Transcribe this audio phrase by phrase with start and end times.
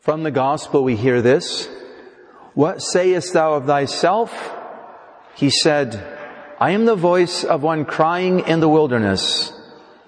[0.00, 1.68] From the gospel we hear this.
[2.54, 4.32] What sayest thou of thyself?
[5.34, 6.18] He said,
[6.58, 9.52] I am the voice of one crying in the wilderness,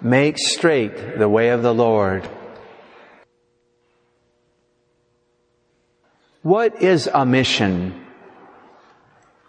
[0.00, 2.28] make straight the way of the Lord.
[6.40, 8.04] What is a mission?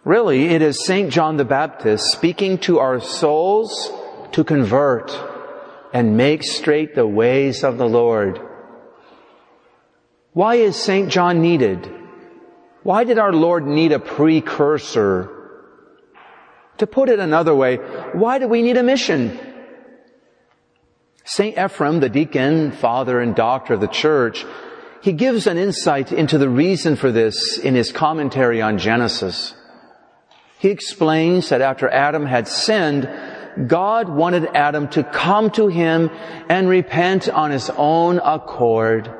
[0.04, 1.10] Really, it is St.
[1.10, 3.90] John the Baptist speaking to our souls
[4.32, 5.10] to convert
[5.94, 8.40] and make straight the ways of the Lord.
[10.34, 11.10] Why is St.
[11.10, 11.88] John needed?
[12.82, 15.30] Why did our Lord need a precursor?
[16.78, 17.76] To put it another way,
[18.12, 19.38] why do we need a mission?
[21.24, 21.56] St.
[21.56, 24.44] Ephrem, the deacon, father, and doctor of the church,
[25.02, 29.54] he gives an insight into the reason for this in his commentary on Genesis.
[30.58, 33.08] He explains that after Adam had sinned,
[33.68, 36.10] God wanted Adam to come to him
[36.48, 39.14] and repent on his own accord.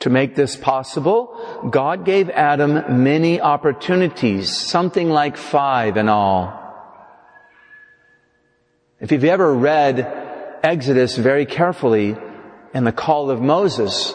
[0.00, 6.54] To make this possible, God gave Adam many opportunities, something like five in all.
[9.00, 12.16] If you've ever read Exodus very carefully,
[12.74, 14.14] and the call of Moses,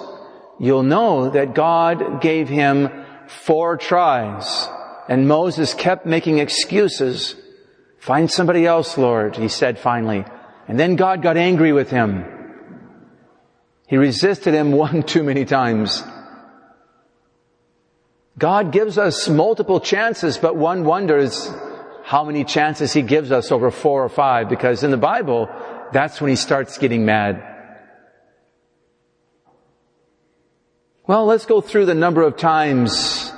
[0.59, 2.89] you'll know that God gave him
[3.27, 4.69] four tries.
[5.09, 7.35] And Moses kept making excuses.
[7.99, 10.25] Find somebody else, Lord, he said finally.
[10.67, 12.25] And then God got angry with him.
[13.94, 16.02] He resisted him one too many times.
[18.39, 21.47] God gives us multiple chances, but one wonders
[22.03, 25.47] how many chances he gives us over four or five, because in the Bible,
[25.91, 27.44] that's when he starts getting mad.
[31.05, 33.31] Well, let's go through the number of times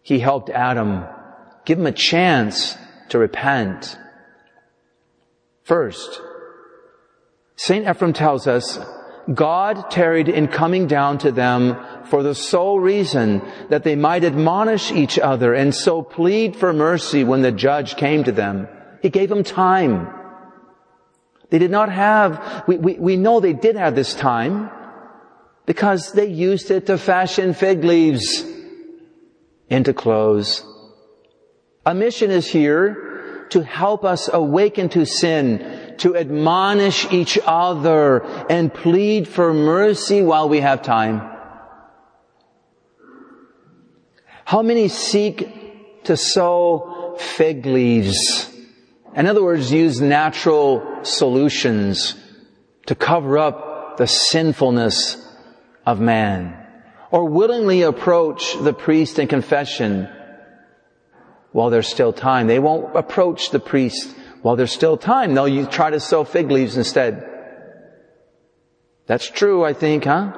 [0.00, 1.04] he helped Adam.
[1.66, 2.74] Give him a chance
[3.10, 3.98] to repent.
[5.62, 6.22] First,
[7.56, 7.84] St.
[7.84, 8.78] Ephrem tells us
[9.32, 14.90] God tarried in coming down to them for the sole reason that they might admonish
[14.90, 18.66] each other and so plead for mercy when the judge came to them.
[19.02, 20.08] He gave them time.
[21.50, 24.70] They did not have, we, we, we know they did have this time
[25.66, 28.44] because they used it to fashion fig leaves
[29.68, 30.64] into clothes.
[31.86, 38.72] A mission is here to help us awaken to sin, to admonish each other and
[38.72, 41.20] plead for mercy while we have time.
[44.44, 48.50] How many seek to sow fig leaves?
[49.14, 52.14] In other words, use natural solutions
[52.86, 55.16] to cover up the sinfulness
[55.84, 56.56] of man
[57.10, 60.08] or willingly approach the priest in confession
[61.52, 62.46] while there's still time.
[62.46, 65.34] They won't approach the priest while there's still time.
[65.34, 67.26] They'll you try to sow fig leaves instead.
[69.06, 70.32] That's true, I think, huh?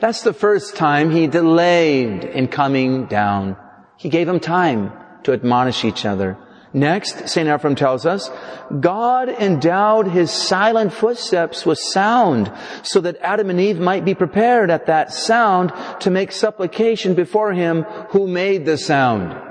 [0.00, 3.56] That's the first time he delayed in coming down.
[3.96, 4.92] He gave them time
[5.24, 6.38] to admonish each other.
[6.72, 7.48] Next, St.
[7.48, 8.30] Ephrem tells us,
[8.78, 12.52] God endowed his silent footsteps with sound
[12.82, 17.52] so that Adam and Eve might be prepared at that sound to make supplication before
[17.52, 19.47] him who made the sound.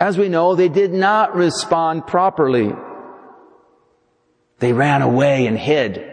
[0.00, 2.72] As we know, they did not respond properly.
[4.58, 6.06] They ran away and hid.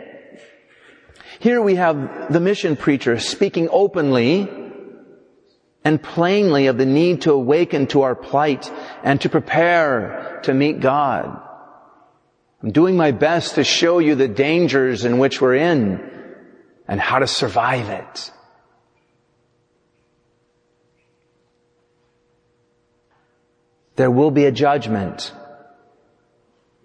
[1.40, 4.50] Here we have the mission preacher speaking openly
[5.86, 8.70] and plainly of the need to awaken to our plight
[9.04, 11.42] and to prepare to meet God.
[12.62, 16.02] I'm doing my best to show you the dangers in which we're in
[16.90, 18.32] and how to survive it.
[23.98, 25.34] There will be a judgment.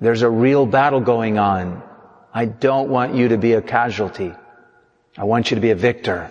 [0.00, 1.82] There's a real battle going on.
[2.34, 4.34] I don't want you to be a casualty.
[5.16, 6.30] I want you to be a victor.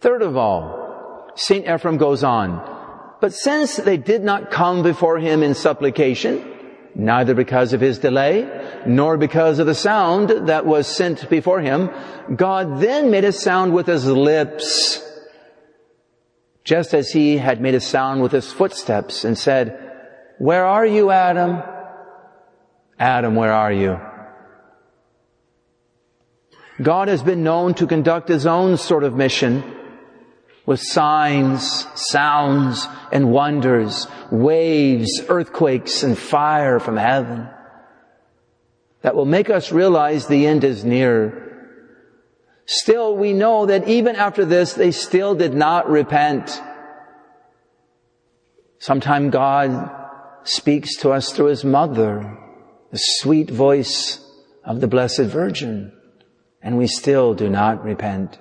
[0.00, 1.64] Third of all, St.
[1.64, 2.60] Ephrem goes on,
[3.22, 6.44] but since they did not come before him in supplication,
[6.94, 8.46] neither because of his delay,
[8.86, 11.90] nor because of the sound that was sent before him,
[12.36, 15.00] God then made a sound with his lips,
[16.64, 19.92] just as he had made a sound with his footsteps and said,
[20.38, 21.62] Where are you, Adam?
[22.98, 24.00] Adam, where are you?
[26.82, 29.62] God has been known to conduct his own sort of mission
[30.66, 37.48] with signs, sounds, and wonders, waves, earthquakes, and fire from heaven
[39.04, 41.53] that will make us realize the end is near.
[42.66, 46.60] Still, we know that even after this, they still did not repent.
[48.78, 49.90] Sometime God
[50.44, 52.38] speaks to us through His mother,
[52.90, 54.20] the sweet voice
[54.64, 55.92] of the Blessed Virgin,
[56.62, 58.38] and we still do not repent.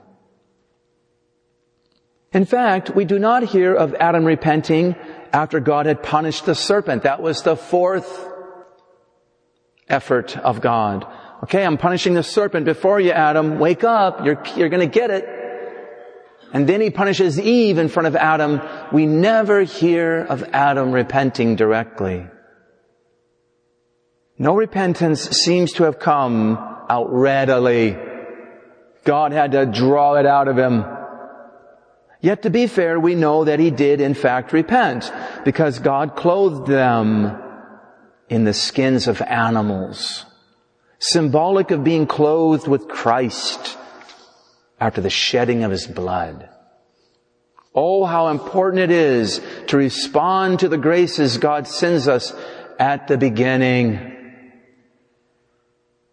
[2.32, 4.96] In fact, we do not hear of Adam repenting
[5.32, 7.04] after God had punished the serpent.
[7.04, 8.28] That was the fourth
[9.88, 11.06] effort of God.
[11.44, 13.60] Okay, I'm punishing the serpent before you, Adam.
[13.60, 14.26] Wake up.
[14.26, 15.28] You're, you're gonna get it.
[16.54, 18.62] And then he punishes Eve in front of Adam.
[18.94, 22.28] We never hear of Adam repenting directly.
[24.38, 26.58] No repentance seems to have come
[26.90, 27.98] out readily.
[29.04, 30.86] God had to draw it out of him.
[32.22, 35.12] Yet to be fair, we know that he did in fact repent
[35.44, 37.38] because God clothed them
[38.30, 40.26] in the skins of animals,
[41.04, 43.78] symbolic of being clothed with Christ
[44.80, 46.50] after the shedding of his blood.
[47.76, 52.34] Oh, how important it is to respond to the graces God sends us
[52.80, 54.12] at the beginning.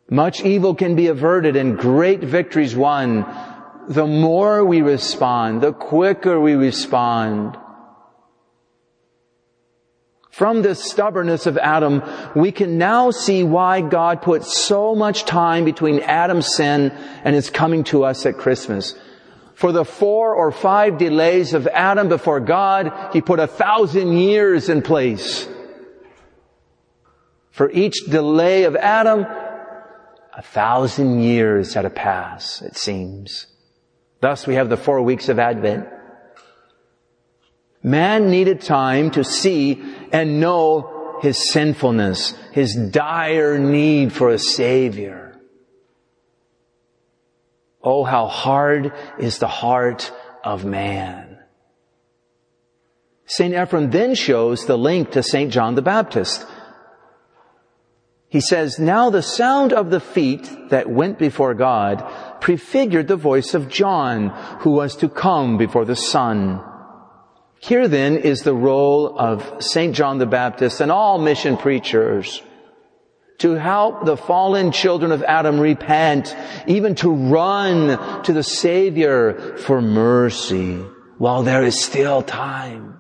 [0.09, 3.25] Much evil can be averted and great victories won.
[3.89, 7.57] The more we respond, the quicker we respond.
[10.31, 12.03] From this stubbornness of Adam,
[12.37, 16.93] we can now see why God put so much time between Adam's sin
[17.25, 18.95] and his coming to us at Christmas.
[19.55, 24.69] For the four or five delays of Adam before God, he put a thousand years
[24.69, 25.49] in place.
[27.51, 29.27] For each delay of Adam,
[30.35, 33.49] a thousand years had to pass, it seems.
[34.21, 35.89] Thus we have the four weeks of Advent.
[37.83, 39.83] Man needed time to see
[40.13, 45.39] and know his sinfulness, his dire need for a savior.
[47.83, 50.13] Oh, how hard is the heart
[50.45, 51.39] of man.
[53.27, 53.55] St.
[53.55, 55.53] Ephrem then shows the link to St.
[55.53, 56.45] John the Baptist.
[58.29, 62.05] He says, Now the sound of the feet that went before God
[62.41, 64.31] prefigured the voice of John,
[64.61, 66.61] who was to come before the Son.
[67.63, 69.95] Here then is the role of St.
[69.95, 72.43] John the Baptist and all mission preachers
[73.37, 76.35] to help the fallen children of Adam repent,
[76.67, 80.77] even to run to the Savior for mercy
[81.19, 82.99] while there is still time.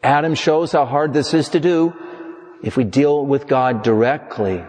[0.00, 1.92] Adam shows how hard this is to do
[2.62, 4.64] if we deal with God directly.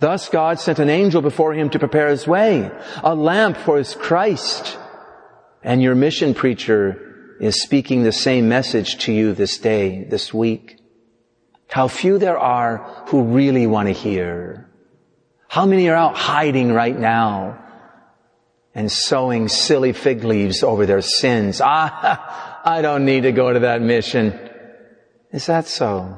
[0.00, 2.70] Thus God sent an angel before him to prepare his way,
[3.02, 4.78] a lamp for his Christ.
[5.66, 10.78] And your mission preacher is speaking the same message to you this day, this week.
[11.68, 12.76] How few there are
[13.08, 14.70] who really want to hear.
[15.48, 17.58] How many are out hiding right now
[18.76, 21.60] and sowing silly fig leaves over their sins?
[21.60, 24.38] Ah, I don't need to go to that mission.
[25.32, 26.16] Is that so?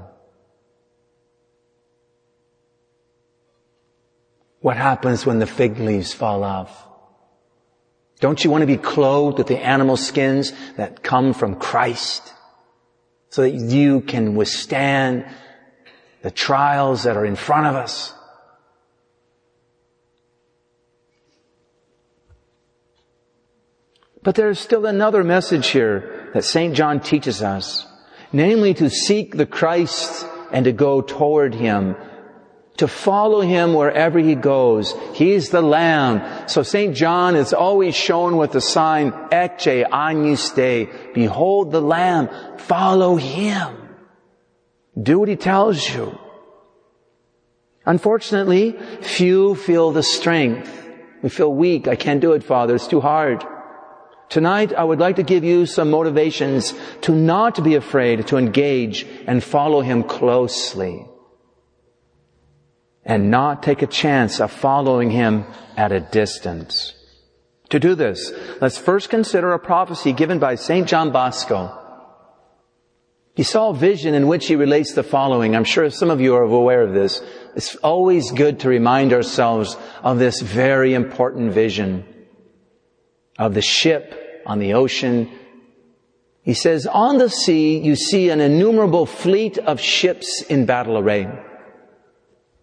[4.60, 6.87] What happens when the fig leaves fall off?
[8.20, 12.32] Don't you want to be clothed with the animal skins that come from Christ
[13.30, 15.24] so that you can withstand
[16.22, 18.12] the trials that are in front of us?
[24.22, 26.74] But there's still another message here that St.
[26.74, 27.86] John teaches us,
[28.32, 31.94] namely to seek the Christ and to go toward Him,
[32.78, 34.94] to follow Him wherever He goes.
[35.12, 36.48] He's the Lamb.
[36.48, 36.94] So St.
[36.96, 43.76] John is always shown with the sign, Ecce agnus Dei, behold the Lamb, follow Him.
[45.00, 46.18] Do what He tells you.
[47.84, 50.74] Unfortunately, few feel the strength.
[51.22, 51.88] We feel weak.
[51.88, 52.74] I can't do it, Father.
[52.74, 53.44] It's too hard.
[54.28, 59.06] Tonight, I would like to give you some motivations to not be afraid to engage
[59.26, 61.06] and follow Him closely.
[63.08, 65.44] And not take a chance of following Him
[65.76, 66.94] at a distance.
[67.70, 70.86] To do this, let's first consider a prophecy given by St.
[70.86, 71.74] John Bosco.
[73.34, 75.54] He saw a vision in which he relates the following.
[75.54, 77.22] I'm sure some of you are aware of this.
[77.54, 82.04] It's always good to remind ourselves of this very important vision
[83.38, 85.30] of the ship on the ocean.
[86.42, 91.28] He says, on the sea you see an innumerable fleet of ships in battle array.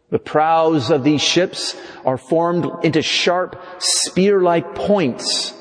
[0.10, 5.54] The prows of these ships are formed into sharp spear-like points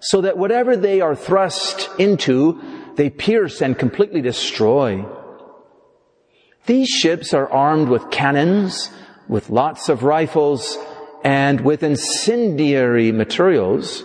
[0.00, 2.60] so that whatever they are thrust into,
[2.96, 5.04] they pierce and completely destroy.
[6.66, 8.90] These ships are armed with cannons,
[9.28, 10.76] with lots of rifles,
[11.22, 14.04] and with incendiary materials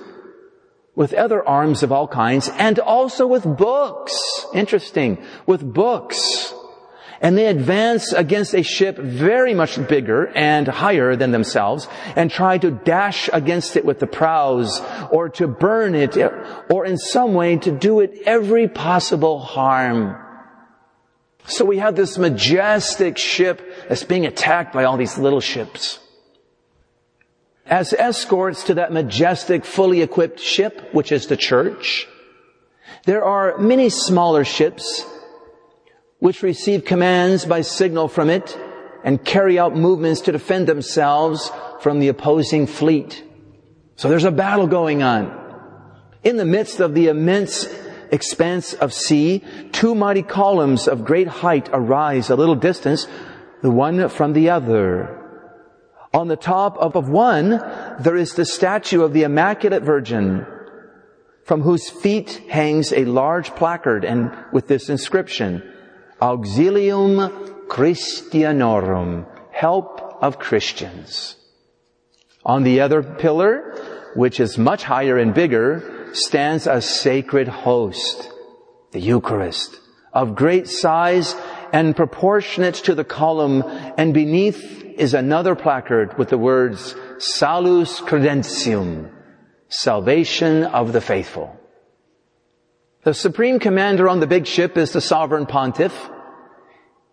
[1.00, 4.46] with other arms of all kinds and also with books.
[4.54, 5.18] Interesting.
[5.46, 6.54] With books.
[7.22, 12.58] And they advance against a ship very much bigger and higher than themselves and try
[12.58, 16.16] to dash against it with the prows or to burn it
[16.70, 20.16] or in some way to do it every possible harm.
[21.46, 26.00] So we have this majestic ship that's being attacked by all these little ships.
[27.66, 32.08] As escorts to that majestic, fully equipped ship, which is the church,
[33.06, 35.06] there are many smaller ships
[36.20, 38.58] which receive commands by signal from it
[39.04, 43.24] and carry out movements to defend themselves from the opposing fleet.
[43.96, 45.36] So there's a battle going on.
[46.24, 47.66] In the midst of the immense
[48.12, 53.08] expanse of sea, two mighty columns of great height arise a little distance,
[53.62, 55.16] the one from the other.
[56.14, 57.50] On the top of one,
[58.00, 60.46] there is the statue of the Immaculate Virgin,
[61.46, 65.62] from whose feet hangs a large placard and with this inscription,
[66.22, 71.36] Auxilium Christianorum, help of Christians.
[72.44, 78.32] On the other pillar, which is much higher and bigger, stands a sacred host,
[78.92, 79.80] the Eucharist,
[80.12, 81.36] of great size
[81.72, 83.64] and proportionate to the column,
[83.98, 89.12] and beneath is another placard with the words, Salus Credentium,
[89.70, 91.59] salvation of the faithful.
[93.04, 96.10] The supreme commander on the big ship is the sovereign pontiff.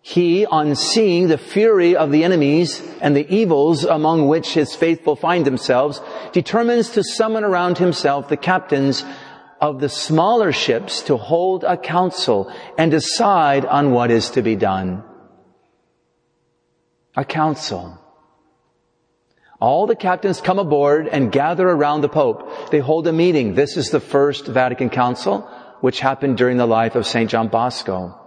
[0.01, 5.15] He, on seeing the fury of the enemies and the evils among which his faithful
[5.15, 6.01] find themselves,
[6.33, 9.05] determines to summon around himself the captains
[9.61, 14.55] of the smaller ships to hold a council and decide on what is to be
[14.55, 15.03] done.
[17.15, 17.97] A council.
[19.59, 22.69] All the captains come aboard and gather around the Pope.
[22.71, 23.55] They hold a meeting.
[23.55, 25.49] This is the first Vatican Council
[25.81, 27.29] which happened during the life of St.
[27.29, 28.19] John Bosco.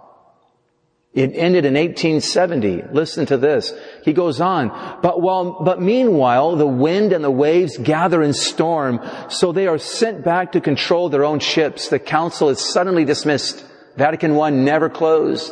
[1.13, 2.83] It ended in 1870.
[2.93, 3.73] Listen to this.
[4.05, 4.69] He goes on,
[5.01, 9.77] but while, but meanwhile, the wind and the waves gather in storm, so they are
[9.77, 11.89] sent back to control their own ships.
[11.89, 13.65] The council is suddenly dismissed.
[13.97, 15.51] Vatican I never closed.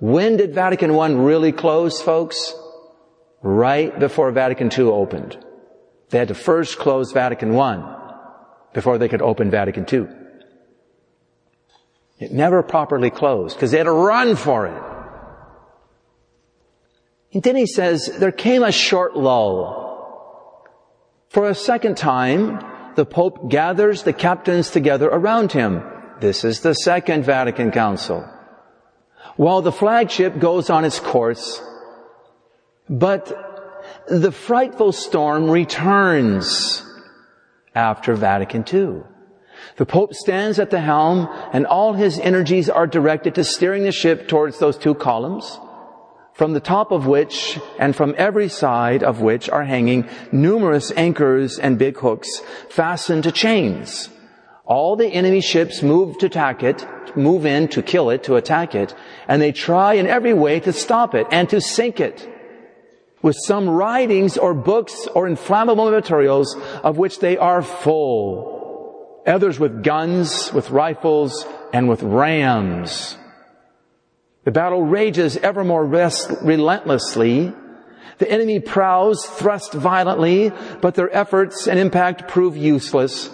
[0.00, 2.52] When did Vatican I really close, folks?
[3.42, 5.38] Right before Vatican II opened.
[6.10, 8.00] They had to first close Vatican I
[8.72, 10.08] before they could open Vatican II.
[12.24, 14.82] It never properly closed because they had to run for it.
[17.34, 20.64] And then he says, there came a short lull.
[21.28, 22.64] For a second time,
[22.94, 25.82] the Pope gathers the captains together around him.
[26.20, 28.26] This is the Second Vatican Council.
[29.36, 31.60] While the flagship goes on its course,
[32.88, 33.28] but
[34.08, 36.82] the frightful storm returns
[37.74, 39.02] after Vatican II.
[39.76, 43.92] The Pope stands at the helm and all his energies are directed to steering the
[43.92, 45.58] ship towards those two columns,
[46.32, 51.58] from the top of which and from every side of which are hanging numerous anchors
[51.58, 52.28] and big hooks
[52.68, 54.10] fastened to chains.
[54.64, 58.74] All the enemy ships move to attack it, move in to kill it, to attack
[58.74, 58.94] it,
[59.28, 62.28] and they try in every way to stop it and to sink it
[63.24, 68.53] with some writings or books or inflammable materials of which they are full
[69.26, 73.16] others with guns, with rifles, and with rams.
[74.44, 77.52] The battle rages ever more rest, relentlessly.
[78.18, 83.30] The enemy prowls, thrust violently, but their efforts and impact prove useless.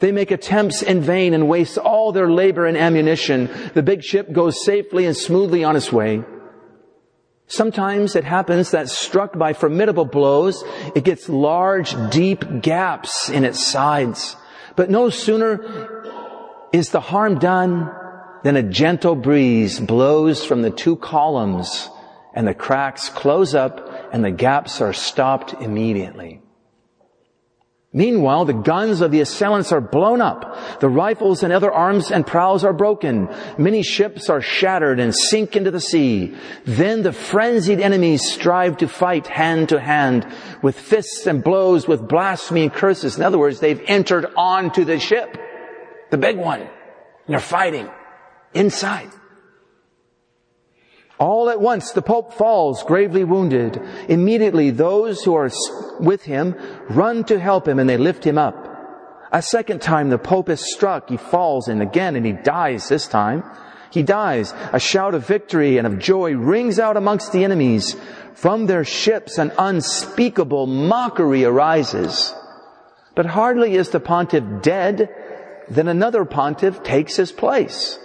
[0.00, 3.50] They make attempts in vain and waste all their labor and ammunition.
[3.74, 6.24] The big ship goes safely and smoothly on its way.
[7.46, 10.62] Sometimes it happens that struck by formidable blows,
[10.94, 14.36] it gets large, deep gaps in its sides.
[14.76, 15.60] But no sooner
[16.72, 17.90] is the harm done
[18.42, 21.88] than a gentle breeze blows from the two columns
[22.34, 26.40] and the cracks close up and the gaps are stopped immediately.
[27.92, 30.80] Meanwhile, the guns of the assailants are blown up.
[30.80, 33.30] The rifles and other arms and prows are broken.
[33.56, 36.36] Many ships are shattered and sink into the sea.
[36.66, 40.26] Then the frenzied enemies strive to fight hand to hand
[40.62, 43.16] with fists and blows, with blasphemy and curses.
[43.16, 45.38] In other words, they've entered onto the ship,
[46.10, 46.60] the big one.
[46.60, 46.68] And
[47.26, 47.88] they're fighting
[48.52, 49.08] inside.
[51.18, 53.82] All at once the Pope falls gravely wounded.
[54.08, 55.50] Immediately those who are
[55.98, 56.54] with him
[56.88, 58.66] run to help him and they lift him up.
[59.32, 61.08] A second time the Pope is struck.
[61.08, 63.42] He falls and again and he dies this time.
[63.90, 64.54] He dies.
[64.72, 67.96] A shout of victory and of joy rings out amongst the enemies.
[68.34, 72.32] From their ships an unspeakable mockery arises.
[73.16, 75.08] But hardly is the pontiff dead
[75.68, 77.98] than another pontiff takes his place.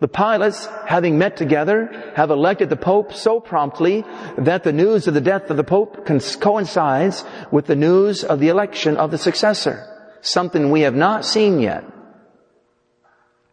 [0.00, 4.02] The pilots, having met together, have elected the Pope so promptly
[4.38, 6.06] that the news of the death of the Pope
[6.40, 9.86] coincides with the news of the election of the successor,
[10.22, 11.84] something we have not seen yet.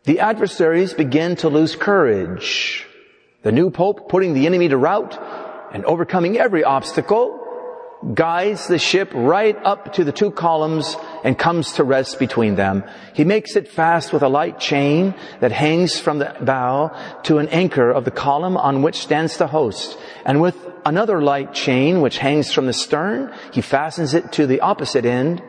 [0.06, 2.88] The adversaries begin to lose courage.
[3.44, 5.20] The new Pope putting the enemy to rout
[5.74, 7.47] and overcoming every obstacle
[8.14, 12.84] guides the ship right up to the two columns and comes to rest between them.
[13.14, 17.48] He makes it fast with a light chain that hangs from the bow to an
[17.50, 19.98] anchor of the column on which stands the host.
[20.26, 24.62] And with another light chain which hangs from the stern, he fastens it to the
[24.62, 25.42] opposite end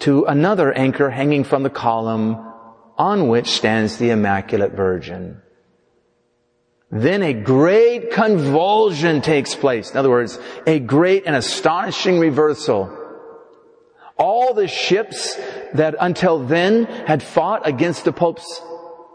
[0.00, 2.36] to another anchor hanging from the column
[2.96, 5.40] on which stands the Immaculate Virgin.
[6.90, 9.90] Then a great convulsion takes place.
[9.90, 12.94] In other words, a great and astonishing reversal.
[14.16, 15.38] All the ships
[15.74, 18.62] that until then had fought against the Pope's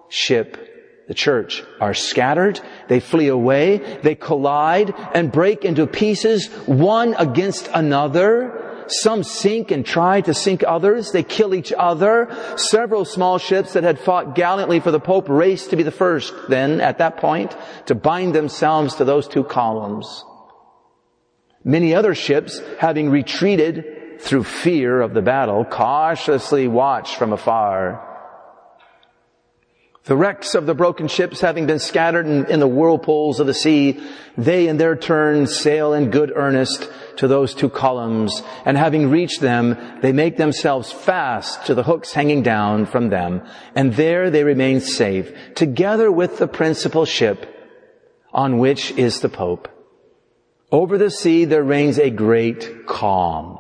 [0.08, 2.62] ship, the church, are scattered.
[2.88, 4.00] They flee away.
[4.04, 8.63] They collide and break into pieces, one against another.
[8.88, 11.12] Some sink and try to sink others.
[11.12, 12.36] They kill each other.
[12.58, 16.34] Several small ships that had fought gallantly for the Pope raced to be the first
[16.50, 17.56] then, at that point,
[17.88, 20.26] to bind themselves to those two columns.
[21.64, 28.14] Many other ships, having retreated through fear of the battle, cautiously watched from afar
[30.06, 33.54] the wrecks of the broken ships having been scattered in, in, the whirlpools of the
[33.54, 34.02] sea,
[34.38, 39.42] they in their turn sail in good earnest to those two columns, and having reached
[39.42, 43.42] them, they make themselves fast to the hooks hanging down from them,
[43.76, 47.48] and there they remain safe, together with the principal ship,
[48.34, 49.68] on which is the Pope.
[50.72, 53.60] Over the sea there reigns a great calm.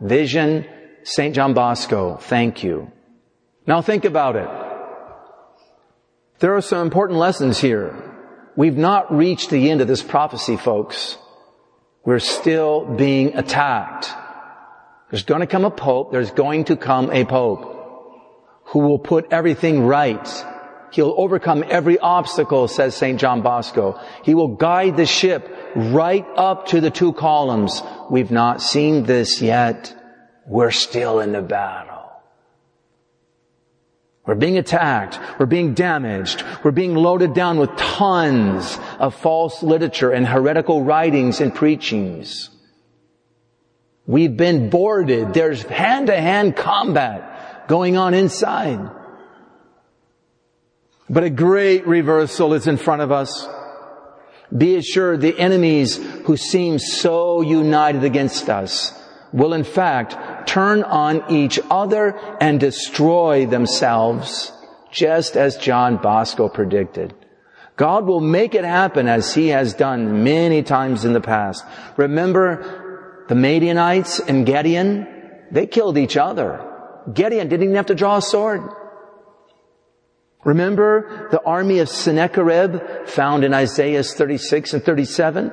[0.00, 0.66] Vision,
[1.02, 1.34] St.
[1.34, 2.92] John Bosco, thank you.
[3.66, 4.48] Now think about it.
[6.40, 7.94] There are some important lessons here.
[8.56, 11.16] We've not reached the end of this prophecy, folks.
[12.04, 14.10] We're still being attacked.
[15.10, 16.10] There's going to come a pope.
[16.10, 17.68] There's going to come a pope
[18.66, 20.26] who will put everything right.
[20.90, 23.20] He'll overcome every obstacle, says St.
[23.20, 24.00] John Bosco.
[24.24, 27.82] He will guide the ship right up to the two columns.
[28.10, 29.94] We've not seen this yet.
[30.46, 31.91] We're still in the battle.
[34.24, 35.18] We're being attacked.
[35.38, 36.44] We're being damaged.
[36.62, 42.50] We're being loaded down with tons of false literature and heretical writings and preachings.
[44.06, 45.34] We've been boarded.
[45.34, 48.90] There's hand to hand combat going on inside.
[51.10, 53.48] But a great reversal is in front of us.
[54.56, 58.92] Be assured the enemies who seem so united against us
[59.32, 64.52] will in fact turn on each other and destroy themselves,
[64.90, 67.14] just as John Bosco predicted.
[67.76, 71.64] God will make it happen as he has done many times in the past.
[71.96, 75.06] Remember the Madianites and Gideon?
[75.50, 76.68] They killed each other.
[77.12, 78.62] Gideon didn't even have to draw a sword.
[80.44, 85.52] Remember the army of Sennacherib found in Isaiah 36 and 37?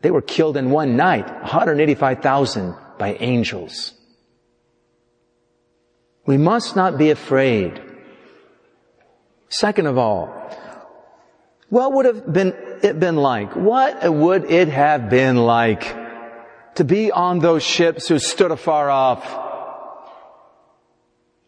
[0.00, 3.94] They were killed in one night, 185,000 by angels.
[6.26, 7.80] We must not be afraid.
[9.48, 10.26] Second of all,
[11.68, 13.54] what would have been it been like?
[13.54, 15.96] What would it have been like
[16.74, 19.24] to be on those ships who stood afar off?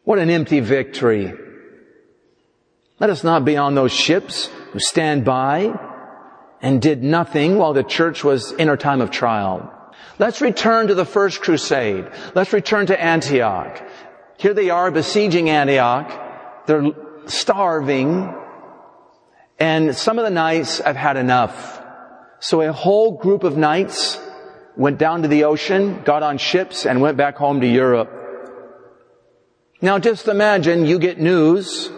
[0.05, 1.33] What an empty victory.
[3.01, 5.75] Let us not be on those ships who stand by
[6.63, 9.74] and did nothing while the church was in her time of trial.
[10.19, 12.07] Let's return to the first crusade.
[12.35, 13.83] Let's return to Antioch.
[14.39, 16.67] Here they are besieging Antioch.
[16.67, 16.93] They're
[17.27, 18.33] starving.
[19.59, 21.83] And some of the knights have had enough.
[22.39, 24.21] So a whole group of knights
[24.77, 28.11] went down to the ocean, got on ships, and went back home to Europe.
[29.81, 31.91] Now just imagine you get news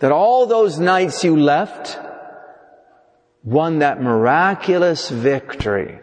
[0.00, 1.98] that all those knights you left
[3.42, 6.00] won that miraculous victory.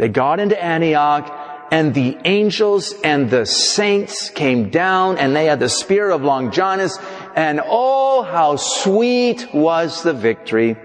[0.00, 5.60] They got into Antioch and the angels and the saints came down and they had
[5.60, 6.98] the spear of Longinus
[7.36, 10.78] and oh, how sweet was the victory.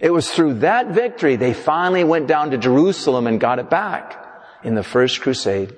[0.00, 4.18] It was through that victory they finally went down to Jerusalem and got it back
[4.64, 5.72] in the first crusade.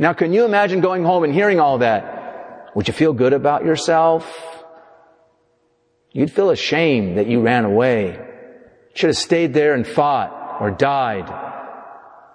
[0.00, 2.72] Now can you imagine going home and hearing all that?
[2.74, 4.26] Would you feel good about yourself?
[6.10, 8.18] You'd feel ashamed that you ran away.
[8.94, 11.28] Should have stayed there and fought or died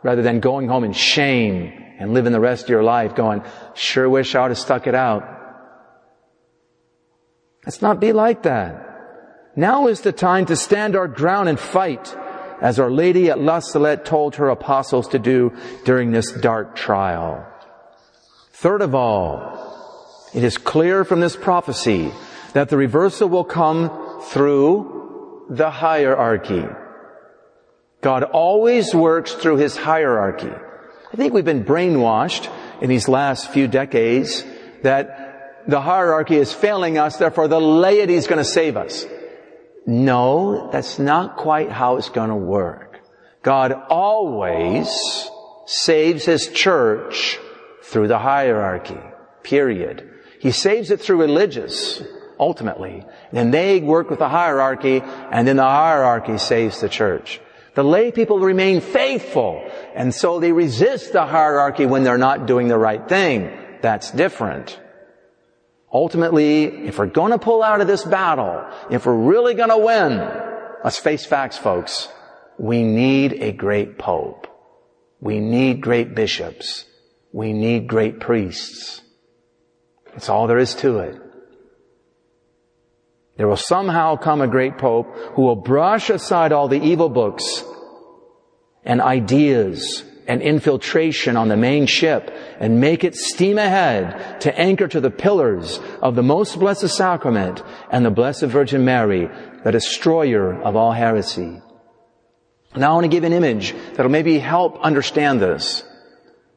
[0.03, 4.09] rather than going home in shame and living the rest of your life going, sure
[4.09, 5.23] wish I would have stuck it out.
[7.65, 8.85] Let's not be like that.
[9.55, 12.15] Now is the time to stand our ground and fight,
[12.61, 15.53] as Our Lady at La Salette told her apostles to do
[15.85, 17.45] during this dark trial.
[18.53, 22.11] Third of all, it is clear from this prophecy
[22.53, 26.65] that the reversal will come through the hierarchy.
[28.01, 30.51] God always works through his hierarchy.
[31.11, 34.43] I think we've been brainwashed in these last few decades
[34.83, 39.05] that the hierarchy is failing us, therefore the laity is going to save us.
[39.85, 42.99] No, that's not quite how it's going to work.
[43.41, 44.89] God always
[45.65, 47.39] saves His church
[47.83, 48.99] through the hierarchy.
[49.43, 50.09] Period.
[50.39, 52.01] He saves it through religious,
[52.39, 53.05] ultimately.
[53.31, 57.41] Then they work with the hierarchy, and then the hierarchy saves the church.
[57.75, 62.67] The lay people remain faithful, and so they resist the hierarchy when they're not doing
[62.67, 63.51] the right thing.
[63.81, 64.79] That's different.
[65.91, 69.77] Ultimately, if we're going to pull out of this battle, if we're really going to
[69.77, 70.17] win,
[70.83, 72.07] let's face facts, folks.
[72.57, 74.47] We need a great pope.
[75.21, 76.85] We need great bishops.
[77.31, 79.01] We need great priests.
[80.11, 81.21] That's all there is to it.
[83.39, 87.63] There will somehow come a great pope who will brush aside all the evil books
[88.83, 94.89] and ideas and infiltration on the main ship and make it steam ahead to anchor
[94.89, 99.29] to the pillars of the most blessed sacrament and the blessed Virgin Mary,
[99.63, 101.61] the destroyer of all heresy.
[102.75, 105.81] Now I want to give an image that'll maybe help understand this.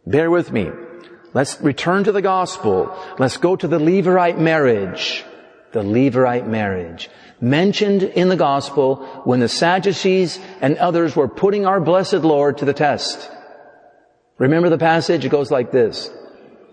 [0.05, 0.69] Bear with me.
[1.33, 2.93] Let's return to the gospel.
[3.21, 5.25] Let's go to the Levirate marriage.
[5.73, 7.09] The Levirate marriage
[7.41, 12.65] mentioned in the gospel when the Sadducees and others were putting our blessed Lord to
[12.65, 13.31] the test.
[14.39, 15.25] Remember the passage?
[15.25, 16.11] It goes like this.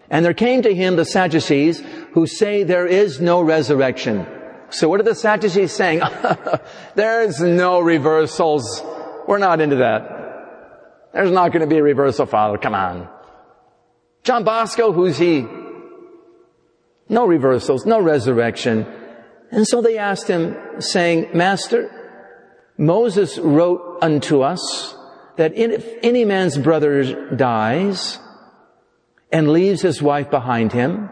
[0.10, 1.82] And there came to him the Sadducees
[2.14, 4.26] who say there is no resurrection.
[4.70, 6.02] So what are the Sadducees saying?
[6.96, 8.82] There's no reversals.
[9.28, 10.20] We're not into that.
[11.14, 12.58] There's not going to be a reversal, Father.
[12.58, 13.08] Come on.
[14.24, 15.48] John Bosco, who's he?
[17.10, 18.86] No reversals, no resurrection.
[19.52, 21.90] And so they asked him, saying, Master,
[22.78, 24.96] Moses wrote unto us
[25.38, 28.20] that if any man's brother dies
[29.32, 31.10] and leaves his wife behind him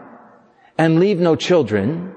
[0.78, 2.14] and leave no children,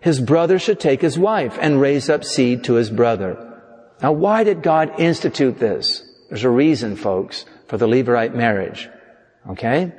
[0.00, 3.36] his brother should take his wife and raise up seed to his brother.
[4.02, 6.02] Now why did God institute this?
[6.28, 8.88] There's a reason, folks, for the Levirate marriage.
[9.50, 9.92] Okay?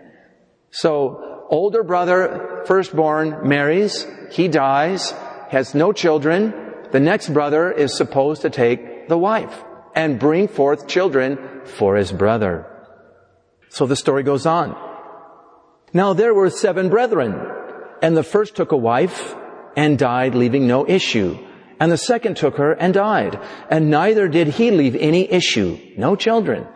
[0.72, 5.12] So, older brother, firstborn, marries, he dies,
[5.50, 6.54] has no children,
[6.92, 9.64] the next brother is supposed to take the wife
[9.96, 12.66] and bring forth children for his brother.
[13.70, 14.76] So the story goes on.
[15.94, 17.36] Now there were seven brethren,
[18.02, 19.36] and the first took a wife
[19.76, 21.38] and died leaving no issue.
[21.80, 26.16] And the second took her and died, and neither did he leave any issue, no
[26.16, 26.68] children.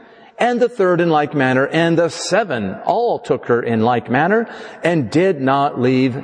[0.43, 4.45] And the third in like manner, and the seven all took her in like manner,
[4.83, 6.21] and did not leave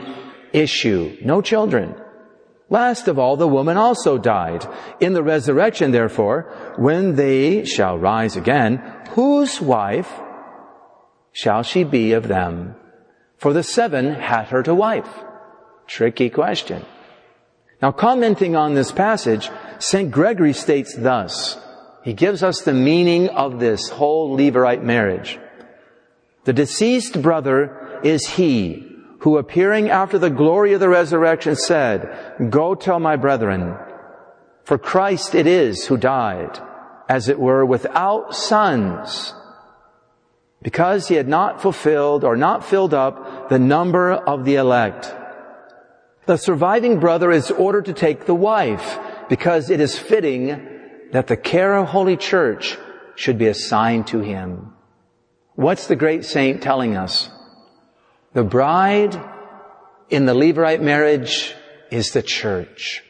[0.51, 1.95] issue, no children.
[2.69, 4.67] Last of all, the woman also died.
[4.99, 10.11] In the resurrection, therefore, when they shall rise again, whose wife
[11.31, 12.75] shall she be of them?
[13.37, 15.07] For the seven had her to wife.
[15.87, 16.85] Tricky question.
[17.81, 20.11] Now commenting on this passage, St.
[20.11, 21.57] Gregory states thus,
[22.09, 25.37] he gives us the meaning of this whole Levirate marriage.
[26.45, 32.09] The deceased brother is he who appearing after the glory of the resurrection said,
[32.49, 33.77] Go tell my brethren,
[34.63, 36.59] for Christ it is who died,
[37.07, 39.35] as it were, without sons,
[40.63, 45.13] because he had not fulfilled or not filled up the number of the elect.
[46.25, 48.97] The surviving brother is ordered to take the wife,
[49.29, 50.78] because it is fitting
[51.11, 52.77] that the care of Holy Church
[53.15, 54.73] should be assigned to him.
[55.55, 57.29] What's the great saint telling us?
[58.33, 59.19] The bride
[60.09, 61.53] in the Levirate marriage
[61.91, 63.03] is the church.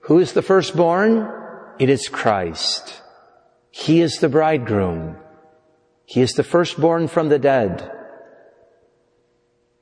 [0.00, 1.30] Who is the firstborn?
[1.78, 3.00] It is Christ.
[3.70, 5.16] He is the bridegroom.
[6.04, 7.90] He is the firstborn from the dead.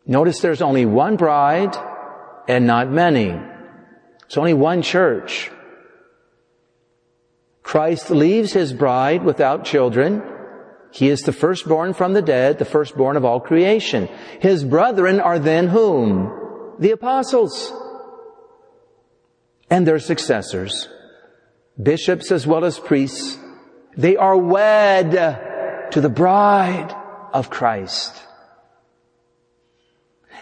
[0.05, 1.77] Notice there's only one bride
[2.49, 3.35] and not many.
[4.27, 5.51] It's only one church.
[7.67, 10.23] Christ leaves his bride without children
[10.97, 14.09] he is the firstborn from the dead, the firstborn of all creation.
[14.41, 16.75] His brethren are then whom?
[16.79, 17.71] The apostles.
[19.69, 20.89] And their successors.
[21.81, 23.37] Bishops as well as priests.
[23.95, 25.11] They are wed
[25.91, 26.97] to the bride
[27.35, 28.23] of Christ.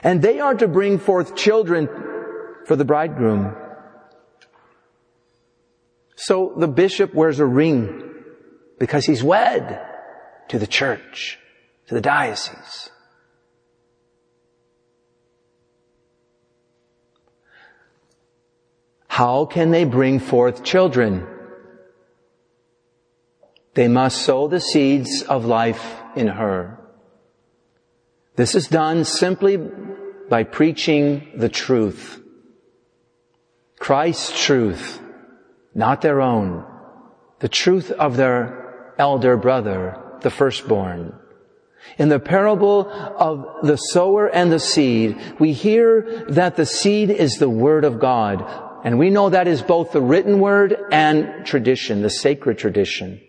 [0.05, 1.89] And they are to bring forth children
[2.65, 3.57] for the bridegroom.
[6.17, 8.15] So the bishop wears a ring
[8.79, 9.81] because he's wed
[10.49, 11.39] to the church,
[11.89, 12.91] to the diocese.
[19.09, 21.27] How can they bring forth children?
[23.75, 26.81] They must sow the seeds of life in her.
[28.37, 32.21] This is done simply by preaching the truth.
[33.79, 35.01] Christ's truth,
[35.75, 36.65] not their own.
[37.41, 41.15] The truth of their elder brother, the firstborn.
[41.99, 47.37] In the parable of the sower and the seed, we hear that the seed is
[47.37, 48.45] the Word of God.
[48.85, 53.21] And we know that is both the written Word and tradition, the sacred tradition.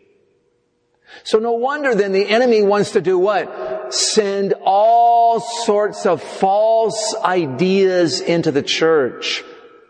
[1.24, 3.94] So no wonder then the enemy wants to do what?
[3.94, 9.44] Send all sorts of false ideas into the church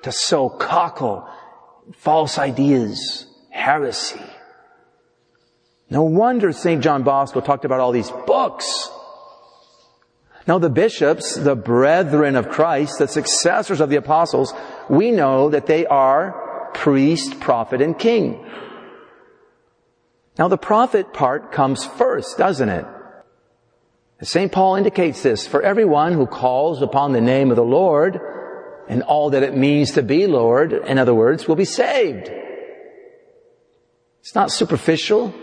[0.03, 1.27] to sow cockle,
[1.93, 4.21] false ideas, heresy.
[5.89, 6.83] No wonder St.
[6.83, 8.89] John Bosco talked about all these books.
[10.47, 14.53] Now the bishops, the brethren of Christ, the successors of the apostles,
[14.89, 18.45] we know that they are priest, prophet, and king.
[20.37, 22.85] Now the prophet part comes first, doesn't it?
[24.21, 24.51] St.
[24.51, 28.19] Paul indicates this, for everyone who calls upon the name of the Lord
[28.87, 32.29] and all that it means to be Lord, in other words, will be saved.
[34.19, 35.33] It's not superficial.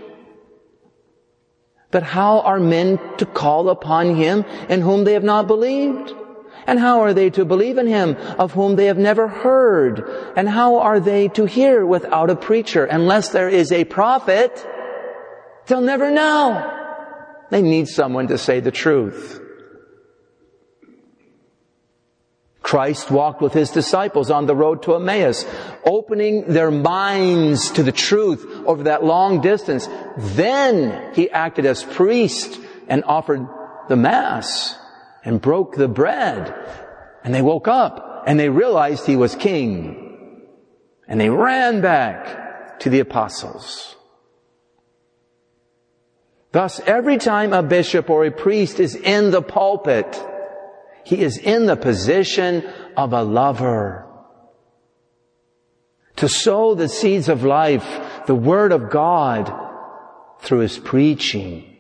[1.91, 6.15] But how are men to call upon Him in whom they have not believed?
[6.67, 10.09] And how are they to believe in Him of whom they have never heard?
[10.37, 12.85] And how are they to hear without a preacher?
[12.85, 14.67] Unless there is a prophet,
[15.67, 16.79] They'll never know.
[17.51, 19.41] They need someone to say the truth.
[22.73, 25.45] Christ walked with his disciples on the road to Emmaus,
[25.85, 29.91] opening their minds to the truth over that long distance.
[30.17, 32.59] Then he acted as priest
[32.89, 33.47] and offered
[33.91, 34.75] the mass
[35.23, 36.55] and broke the bread.
[37.23, 40.41] And they woke up and they realized he was king.
[41.07, 43.97] And they ran back to the apostles.
[46.53, 50.19] Thus, every time a bishop or a priest is in the pulpit,
[51.05, 52.65] he is in the position
[52.97, 54.07] of a lover.
[56.17, 57.87] To sow the seeds of life,
[58.27, 59.53] the Word of God,
[60.41, 61.77] through his preaching.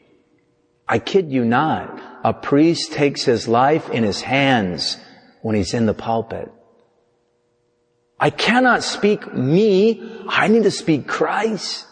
[0.89, 4.99] I kid you not, a priest takes his life in his hands
[5.43, 6.51] when he's in the pulpit.
[8.19, 11.87] I cannot speak me, I need to speak Christ.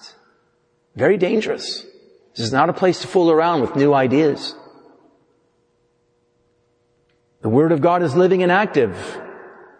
[0.94, 1.84] Very dangerous.
[2.36, 4.54] This is not a place to fool around with new ideas.
[7.42, 8.96] The Word of God is living and active,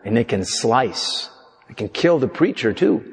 [0.05, 1.29] and it can slice.
[1.69, 3.05] It can kill the preacher too.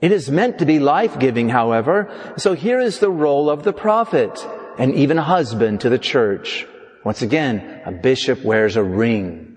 [0.00, 4.46] It is meant to be life-giving, however, so here is the role of the prophet,
[4.78, 6.66] and even husband to the church.
[7.04, 9.56] Once again, a bishop wears a ring.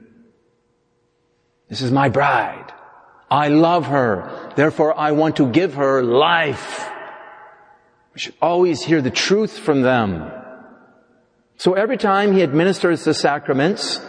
[1.68, 2.74] This is my bride.
[3.30, 4.52] I love her.
[4.56, 6.90] Therefore, I want to give her life.
[8.14, 10.32] We should always hear the truth from them.
[11.60, 14.00] So every time he administers the sacraments,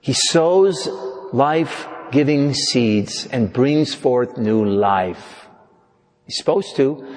[0.00, 0.86] he sows
[1.32, 5.46] life-giving seeds and brings forth new life.
[6.26, 7.16] He's supposed to.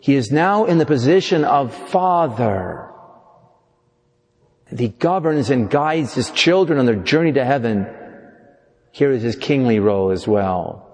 [0.00, 2.88] He is now in the position of father.
[4.74, 7.86] He governs and guides his children on their journey to heaven.
[8.90, 10.88] Here is his kingly role as well.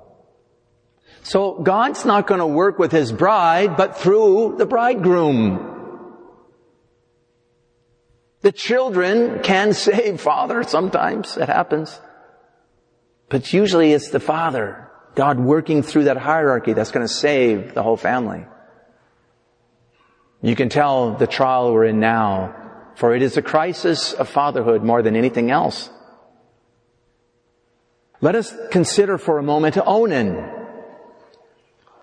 [1.22, 5.67] So God's not going to work with His bride, but through the bridegroom.
[8.40, 11.36] The children can save father sometimes.
[11.36, 12.00] It happens.
[13.28, 17.82] But usually it's the father, God working through that hierarchy that's going to save the
[17.82, 18.46] whole family.
[20.40, 22.54] You can tell the trial we're in now,
[22.94, 25.90] for it is a crisis of fatherhood more than anything else.
[28.20, 30.54] Let us consider for a moment Onan.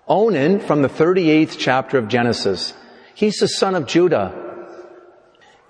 [0.06, 2.74] Onan from the 38th chapter of Genesis.
[3.14, 4.45] He's the son of Judah,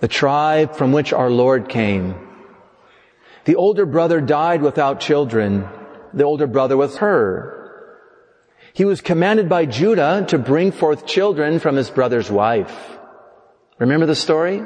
[0.01, 2.15] the tribe from which our Lord came.
[3.45, 5.67] The older brother died without children.
[6.13, 7.53] The older brother was her.
[8.73, 12.99] He was commanded by Judah to bring forth children from his brother's wife.
[13.79, 14.63] Remember the story?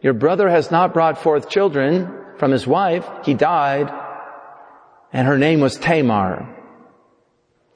[0.00, 3.08] Your brother has not brought forth children from his wife.
[3.24, 3.90] He died.
[5.12, 6.54] And her name was Tamar.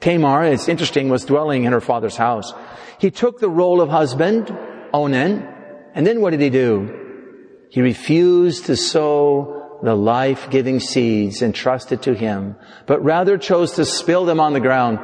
[0.00, 2.52] Tamar, it's interesting, was dwelling in her father's house.
[2.98, 4.56] He took the role of husband,
[4.92, 5.46] Onan,
[5.94, 7.66] and then what did he do?
[7.70, 14.24] He refused to sow the life-giving seeds entrusted to him, but rather chose to spill
[14.24, 14.98] them on the ground.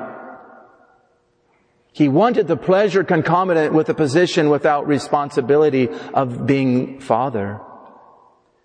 [1.93, 7.61] He wanted the pleasure concomitant with the position without responsibility of being father.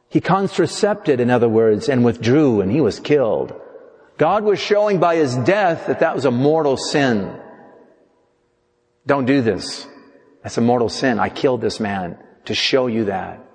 [0.09, 3.53] He contracepted, in other words, and withdrew and he was killed.
[4.17, 7.39] God was showing by his death that that was a mortal sin.
[9.07, 9.87] Don't do this.
[10.43, 11.19] That's a mortal sin.
[11.19, 13.45] I killed this man to show you that.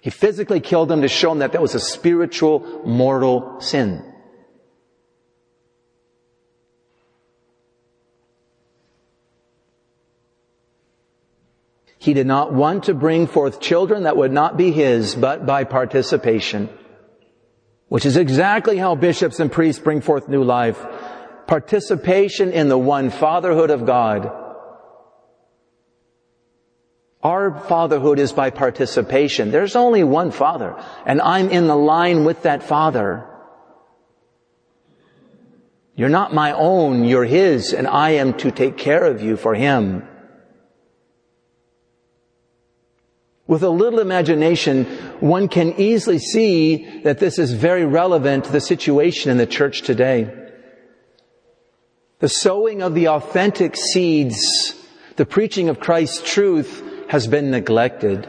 [0.00, 4.04] He physically killed him to show him that that was a spiritual mortal sin.
[11.98, 15.64] He did not want to bring forth children that would not be his, but by
[15.64, 16.70] participation.
[17.88, 20.78] Which is exactly how bishops and priests bring forth new life.
[21.46, 24.47] Participation in the one fatherhood of God.
[27.22, 29.50] Our fatherhood is by participation.
[29.50, 33.24] There's only one father, and I'm in the line with that father.
[35.96, 39.52] You're not my own, you're his, and I am to take care of you for
[39.52, 40.06] him.
[43.48, 44.84] With a little imagination,
[45.18, 49.82] one can easily see that this is very relevant to the situation in the church
[49.82, 50.30] today.
[52.20, 54.74] The sowing of the authentic seeds,
[55.16, 58.28] the preaching of Christ's truth has been neglected.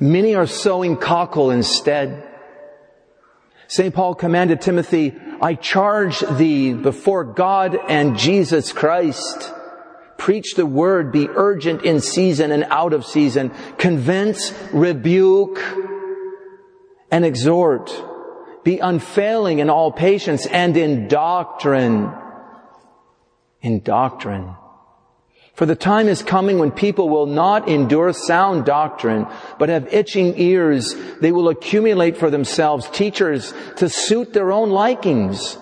[0.00, 2.28] Many are sowing cockle instead.
[3.68, 3.94] St.
[3.94, 9.52] Paul commanded Timothy, I charge thee before God and Jesus Christ
[10.18, 13.52] Preach the word, be urgent in season and out of season.
[13.78, 15.60] Convince, rebuke,
[17.10, 17.92] and exhort.
[18.64, 22.12] Be unfailing in all patience and in doctrine.
[23.60, 24.56] In doctrine.
[25.56, 29.26] For the time is coming when people will not endure sound doctrine,
[29.58, 30.94] but have itching ears.
[31.22, 35.56] They will accumulate for themselves teachers to suit their own likings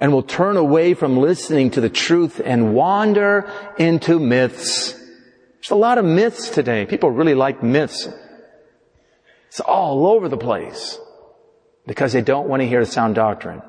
[0.00, 4.92] and will turn away from listening to the truth and wander into myths.
[4.92, 6.84] There's a lot of myths today.
[6.84, 8.06] People really like myths.
[9.48, 10.98] It's all over the place
[11.86, 13.62] because they don't want to hear sound doctrine.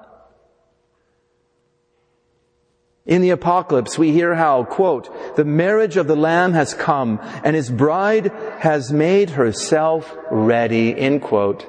[3.10, 7.56] In the apocalypse, we hear how, quote, the marriage of the Lamb has come and
[7.56, 11.66] his bride has made herself ready, end quote.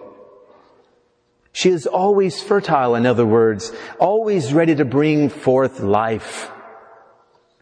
[1.53, 6.51] She is always fertile, in other words, always ready to bring forth life.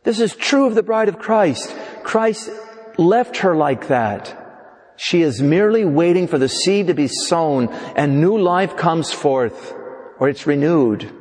[0.02, 1.72] This is true of the bride of Christ.
[2.02, 2.50] Christ
[2.96, 4.34] left her like that.
[4.96, 9.72] She is merely waiting for the seed to be sown and new life comes forth
[10.18, 11.17] or it's renewed.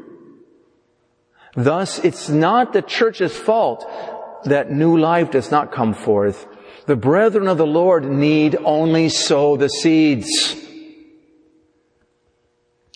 [1.57, 3.83] Thus, it's not the church's fault
[4.45, 6.45] that new life does not come forth.
[6.85, 10.29] The brethren of the Lord need only sow the seeds.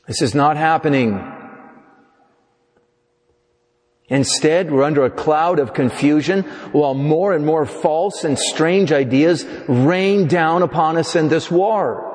[0.07, 1.19] This is not happening.
[4.07, 9.43] Instead, we're under a cloud of confusion while more and more false and strange ideas
[9.67, 12.07] rain down upon us in this war.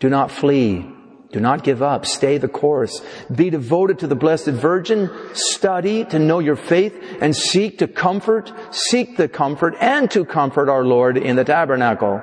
[0.00, 0.84] Do not flee.
[1.32, 2.04] Do not give up.
[2.04, 3.00] Stay the course.
[3.34, 5.10] Be devoted to the Blessed Virgin.
[5.32, 10.68] Study to know your faith and seek to comfort, seek the comfort and to comfort
[10.68, 12.20] our Lord in the tabernacle.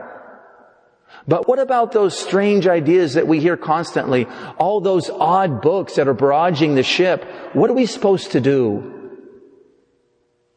[1.28, 4.28] But what about those strange ideas that we hear constantly?
[4.58, 7.26] All those odd books that are barraging the ship.
[7.54, 8.96] What are we supposed to do?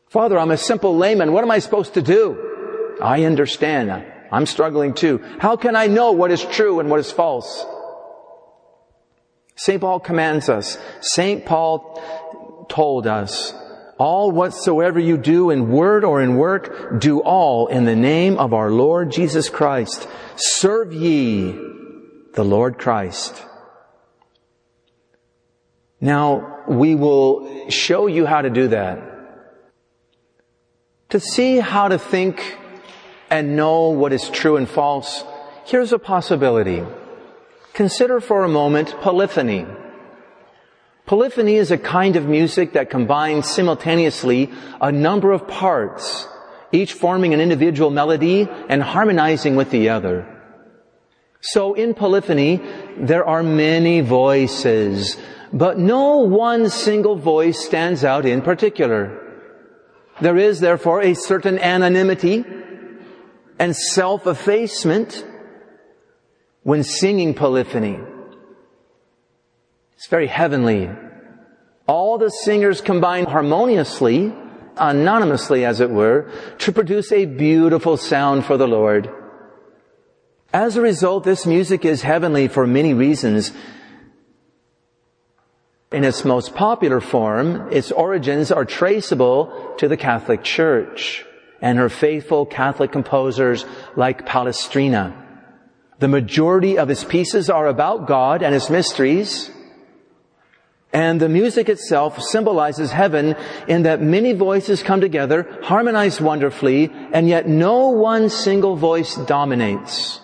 [0.08, 1.32] Father, I'm a simple layman.
[1.32, 2.96] What am I supposed to do?
[3.02, 4.04] I understand.
[4.30, 5.22] I'm struggling too.
[5.38, 7.64] How can I know what is true and what is false?
[9.54, 9.80] St.
[9.80, 10.78] Paul commands us.
[11.00, 11.44] St.
[11.44, 13.54] Paul told us,
[13.98, 18.52] all whatsoever you do in word or in work, do all in the name of
[18.52, 21.52] our Lord Jesus Christ, Serve ye
[22.34, 23.44] the Lord Christ.
[26.00, 28.98] Now, we will show you how to do that.
[31.10, 32.58] To see how to think
[33.30, 35.22] and know what is true and false,
[35.64, 36.82] here's a possibility.
[37.74, 39.66] Consider for a moment polyphony.
[41.06, 44.50] Polyphony is a kind of music that combines simultaneously
[44.80, 46.28] a number of parts
[46.72, 50.26] each forming an individual melody and harmonizing with the other.
[51.40, 52.60] So in polyphony,
[52.96, 55.16] there are many voices,
[55.52, 59.18] but no one single voice stands out in particular.
[60.20, 62.44] There is therefore a certain anonymity
[63.58, 65.26] and self-effacement
[66.62, 67.98] when singing polyphony.
[69.94, 70.90] It's very heavenly.
[71.86, 74.32] All the singers combine harmoniously
[74.76, 79.10] anonymously as it were, to produce a beautiful sound for the Lord.
[80.52, 83.52] As a result, this music is heavenly for many reasons.
[85.90, 91.24] In its most popular form, its origins are traceable to the Catholic Church
[91.60, 93.64] and her faithful Catholic composers
[93.96, 95.21] like Palestrina.
[96.02, 99.52] The majority of his pieces are about God and his mysteries.
[100.92, 103.36] And the music itself symbolizes heaven
[103.68, 110.20] in that many voices come together, harmonize wonderfully, and yet no one single voice dominates.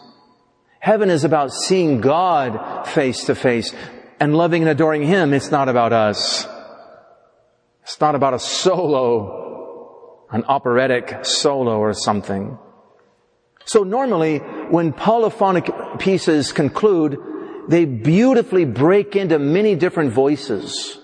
[0.81, 3.73] Heaven is about seeing God face to face
[4.19, 5.33] and loving and adoring Him.
[5.33, 6.45] It's not about us.
[7.85, 12.59] It's not about a solo, an operatic solo or something.
[13.65, 14.41] So normally,
[14.71, 17.19] when polyphonic pieces conclude,
[17.69, 20.99] they beautifully break into many different voices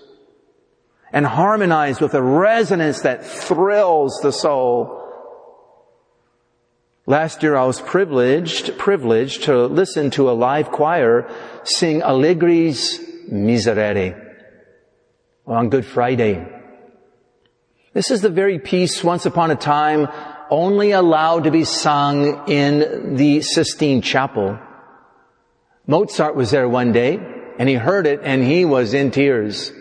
[1.13, 5.01] and harmonize with a resonance that thrills the soul.
[7.07, 11.31] Last year I was privileged, privileged to listen to a live choir
[11.65, 12.99] sing Allegri's
[13.31, 14.21] Miserere
[15.47, 16.45] on Good Friday.
[17.93, 20.09] This is the very piece once upon a time
[20.55, 24.57] only allowed to be sung in the Sistine Chapel.
[25.89, 27.19] Mozart was there one day
[27.59, 29.73] and he heard it and he was in tears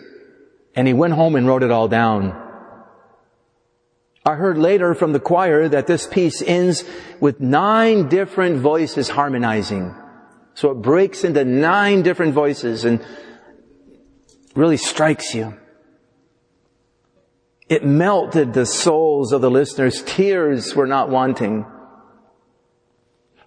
[0.74, 2.40] and he went home and wrote it all down.
[4.26, 6.82] I heard later from the choir that this piece ends
[7.20, 9.94] with nine different voices harmonizing.
[10.54, 13.04] So it breaks into nine different voices and
[14.56, 15.54] really strikes you.
[17.68, 20.02] It melted the souls of the listeners.
[20.02, 21.64] Tears were not wanting.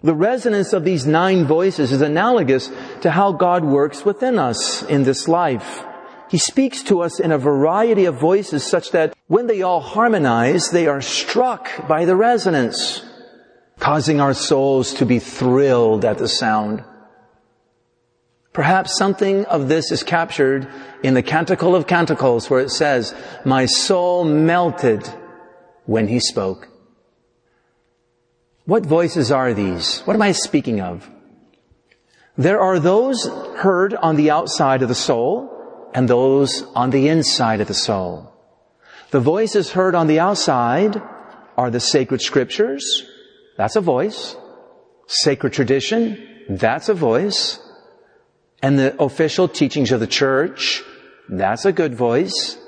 [0.02, 5.02] The resonance of these nine voices is analogous to how God works within us in
[5.04, 5.84] this life.
[6.30, 10.70] He speaks to us in a variety of voices such that when they all harmonize,
[10.70, 13.02] they are struck by the resonance,
[13.78, 16.84] causing our souls to be thrilled at the sound.
[18.52, 20.68] Perhaps something of this is captured
[21.02, 25.06] in the Canticle of Canticles where it says, my soul melted
[25.84, 26.68] when he spoke.
[28.64, 30.00] What voices are these?
[30.00, 31.08] What am I speaking of?
[32.36, 33.26] There are those
[33.56, 38.32] heard on the outside of the soul, and those on the inside of the soul.
[39.10, 41.00] The voices heard on the outside
[41.56, 42.84] are the sacred scriptures.
[43.56, 44.36] That's a voice.
[45.06, 46.44] Sacred tradition.
[46.48, 47.58] That's a voice.
[48.62, 50.82] And the official teachings of the church.
[51.28, 52.58] That's a good voice.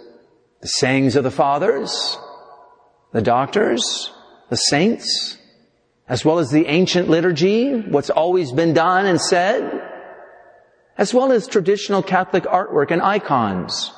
[0.61, 2.17] The sayings of the fathers.
[3.13, 4.13] The doctors.
[4.51, 5.39] The saints.
[6.09, 7.81] As well as the ancient liturgy.
[7.81, 9.89] What's always been done and said
[11.01, 13.91] as well as traditional Catholic artwork and icons.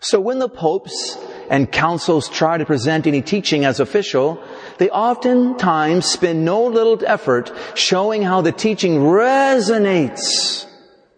[0.00, 1.16] So when the popes
[1.48, 4.42] and councils try to present any teaching as official,
[4.78, 10.66] they oftentimes spend no little effort showing how the teaching resonates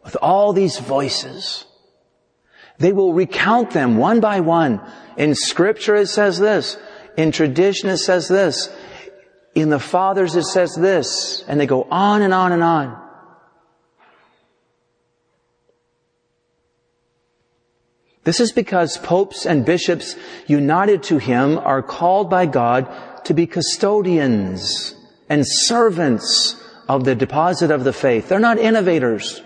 [0.04, 1.64] with all these voices.
[2.78, 4.80] They will recount them one by one.
[5.16, 6.76] In scripture it says this.
[7.16, 8.68] In tradition it says this.
[9.54, 11.42] In the fathers it says this.
[11.48, 13.02] And they go on and on and on.
[18.24, 20.16] This is because popes and bishops
[20.48, 22.92] united to him are called by God
[23.26, 24.94] to be custodians
[25.28, 26.54] and servants
[26.88, 28.28] of the deposit of the faith.
[28.28, 29.42] They're not innovators.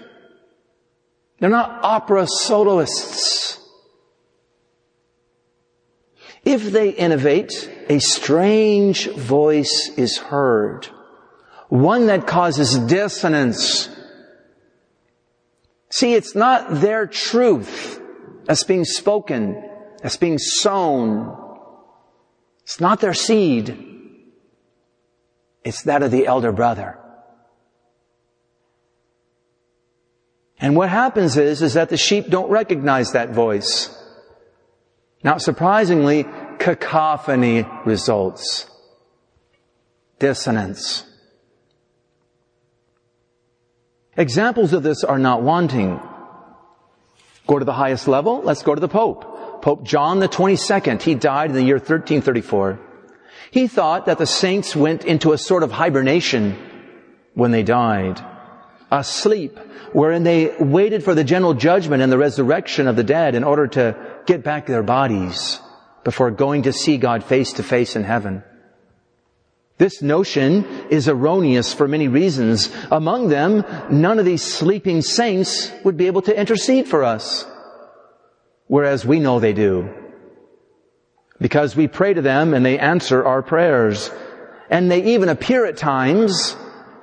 [1.38, 3.58] They're not opera soloists.
[6.44, 10.86] If they innovate, a strange voice is heard.
[11.70, 13.88] One that causes dissonance.
[15.90, 17.98] See, it's not their truth
[18.44, 19.70] that's being spoken,
[20.02, 21.49] that's being sown.
[22.70, 23.76] It's not their seed.
[25.64, 27.00] It's that of the elder brother.
[30.60, 33.88] And what happens is, is that the sheep don't recognize that voice.
[35.24, 36.24] Not surprisingly,
[36.60, 38.70] cacophony results.
[40.20, 41.02] Dissonance.
[44.16, 45.98] Examples of this are not wanting.
[47.48, 48.42] Go to the highest level.
[48.42, 49.29] Let's go to the Pope.
[49.62, 51.02] Pope John the 22nd.
[51.02, 52.78] He died in the year 1334.
[53.50, 56.56] He thought that the saints went into a sort of hibernation
[57.34, 58.24] when they died.
[58.90, 59.58] A sleep
[59.92, 63.66] wherein they waited for the general judgment and the resurrection of the dead in order
[63.66, 63.96] to
[64.26, 65.60] get back their bodies
[66.04, 68.42] before going to see God face to face in heaven.
[69.78, 72.70] This notion is erroneous for many reasons.
[72.90, 77.46] Among them, none of these sleeping saints would be able to intercede for us.
[78.70, 79.92] Whereas we know they do.
[81.40, 84.12] Because we pray to them and they answer our prayers.
[84.70, 86.54] and they even appear at times,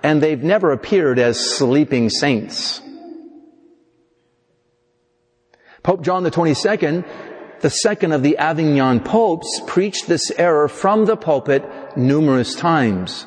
[0.01, 2.79] and they've never appeared as sleeping saints.
[5.83, 7.03] Pope John the 22nd,
[7.59, 11.65] the second of the Avignon popes, preached this error from the pulpit
[11.97, 13.25] numerous times.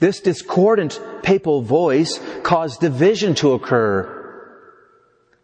[0.00, 4.13] This discordant papal voice caused division to occur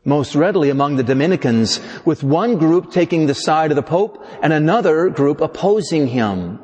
[0.04, 4.52] most readily among the Dominicans, with one group taking the side of the Pope and
[4.52, 6.58] another group opposing him.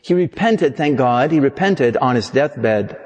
[0.00, 2.98] He repented, thank God, he repented on his deathbed.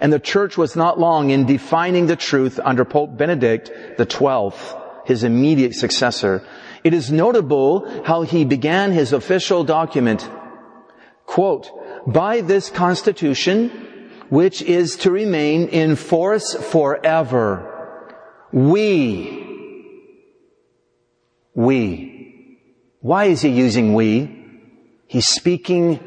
[0.00, 4.52] And the church was not long in defining the truth under Pope Benedict XII,
[5.06, 6.42] his immediate successor.
[6.82, 10.28] It is notable how he began his official document,
[11.24, 11.70] quote,
[12.06, 13.70] by this constitution,
[14.28, 17.73] which is to remain in force forever
[18.54, 19.40] we.
[21.54, 22.58] We.
[23.00, 24.46] Why is he using we?
[25.08, 25.98] He's speaking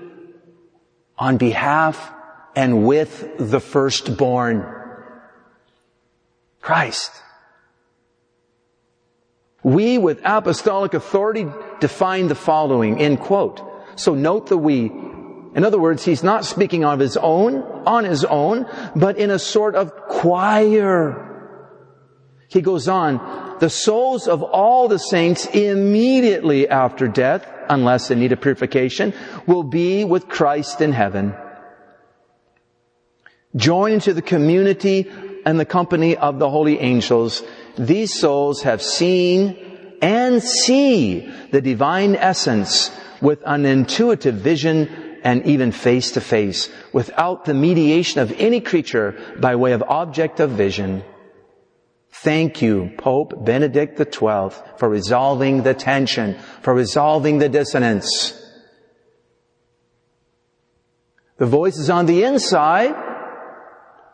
[1.18, 2.14] on behalf
[2.56, 4.66] and with the firstborn.
[6.62, 7.12] Christ.
[9.62, 11.48] We with apostolic authority
[11.82, 13.62] define the following, end quote.
[13.98, 14.86] So note the we.
[14.86, 19.39] In other words, he's not speaking of his own, on his own, but in a
[19.39, 21.27] sort of choir
[22.48, 28.32] he goes on, the souls of all the saints immediately after death, unless in need
[28.32, 29.14] of purification,
[29.45, 31.36] will be with Christ in heaven.
[33.56, 35.10] Joined into the community
[35.45, 37.43] and the company of the holy angels.
[37.78, 39.58] These souls have seen
[40.02, 42.91] and see the divine essence
[43.22, 49.16] with an intuitive vision and even face to face without the mediation of any creature
[49.39, 51.04] by way of object of vision.
[52.22, 58.34] Thank you, Pope Benedict XII, for resolving the tension, for resolving the dissonance.
[61.38, 62.95] The voices on the inside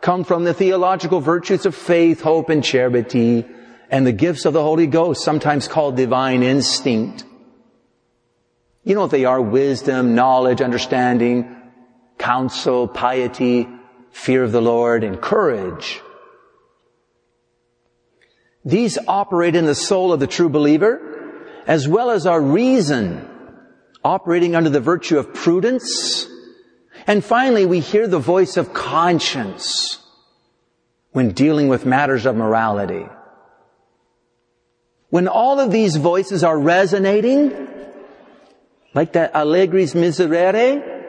[0.01, 3.45] come from the theological virtues of faith, hope, and charity,
[3.89, 7.23] and the gifts of the Holy Ghost, sometimes called divine instinct.
[8.83, 9.41] You know what they are?
[9.41, 11.55] Wisdom, knowledge, understanding,
[12.17, 13.65] counsel, piety,
[14.11, 16.01] fear of the Lord, and courage.
[18.65, 21.01] These operate in the soul of the true believer,
[21.67, 23.27] as well as our reason,
[24.03, 26.27] operating under the virtue of prudence.
[27.05, 29.99] And finally, we hear the voice of conscience
[31.11, 33.05] when dealing with matters of morality.
[35.09, 37.67] When all of these voices are resonating,
[38.93, 41.03] like that Allegri's Miserere,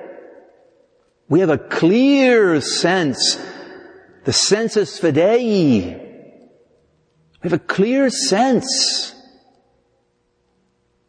[1.28, 3.38] we have a clear sense,
[4.24, 6.03] the sensus fidei,
[7.44, 9.14] we have a clear sense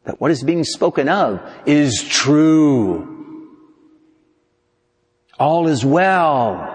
[0.04, 3.48] that what is being spoken of is true.
[5.40, 6.74] All is well.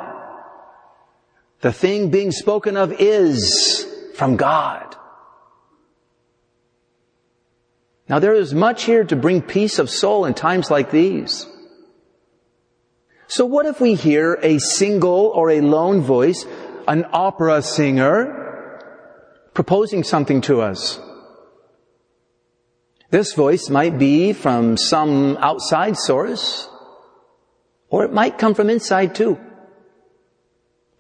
[1.60, 4.96] The thing being spoken of is from God.
[8.08, 11.46] Now there is much here to bring peace of soul in times like these.
[13.26, 16.46] So what if we hear a single or a lone voice,
[16.88, 18.39] an opera singer,
[19.54, 21.00] proposing something to us.
[23.10, 26.68] This voice might be from some outside source,
[27.88, 29.38] or it might come from inside too.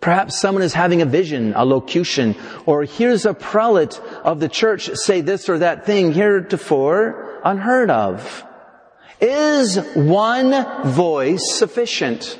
[0.00, 2.34] Perhaps someone is having a vision, a locution,
[2.66, 8.44] or hears a prelate of the church say this or that thing heretofore unheard of.
[9.20, 12.38] Is one voice sufficient?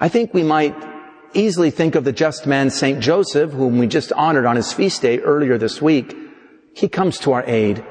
[0.00, 0.93] I think we might
[1.34, 5.02] easily think of the just man Saint Joseph, whom we just honored on his feast
[5.02, 6.16] day earlier this week.
[6.74, 7.84] He comes to our aid.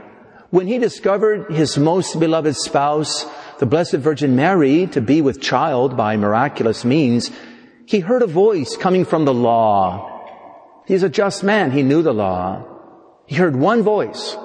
[0.50, 3.26] When he discovered his most beloved spouse,
[3.60, 7.32] the Blessed Virgin Mary, to be with child by miraculous means,
[7.86, 10.10] he heard a voice coming from the law.
[10.86, 11.72] He's a just man.
[11.72, 12.66] He knew the law.
[13.26, 14.36] He heard one voice.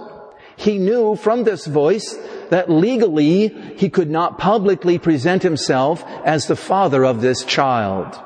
[0.56, 2.18] He knew from this voice
[2.50, 8.18] that legally he could not publicly present himself as the father of this child.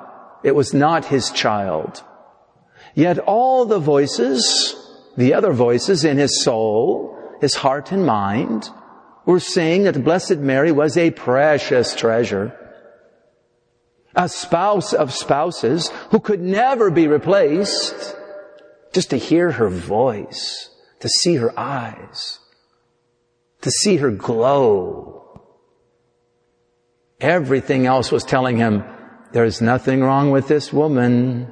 [0.43, 2.03] It was not his child.
[2.95, 4.77] Yet all the voices,
[5.17, 8.69] the other voices in his soul, his heart and mind,
[9.25, 12.59] were saying that Blessed Mary was a precious treasure.
[14.15, 18.17] A spouse of spouses who could never be replaced.
[18.93, 20.69] Just to hear her voice,
[21.01, 22.41] to see her eyes,
[23.63, 25.41] to see her glow.
[27.21, 28.85] Everything else was telling him,
[29.33, 31.51] there's nothing wrong with this woman.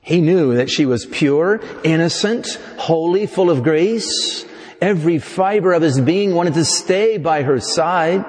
[0.00, 4.44] He knew that she was pure, innocent, holy, full of grace.
[4.80, 8.24] Every fiber of his being wanted to stay by her side.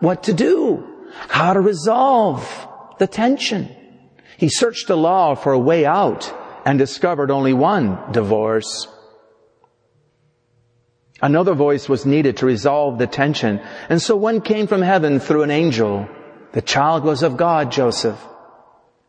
[0.00, 1.08] What to do?
[1.28, 2.42] How to resolve
[2.98, 3.68] the tension?
[4.36, 6.32] He searched the law for a way out
[6.64, 8.88] and discovered only one divorce.
[11.22, 13.60] Another voice was needed to resolve the tension.
[13.88, 16.08] And so one came from heaven through an angel.
[16.50, 18.20] The child was of God, Joseph.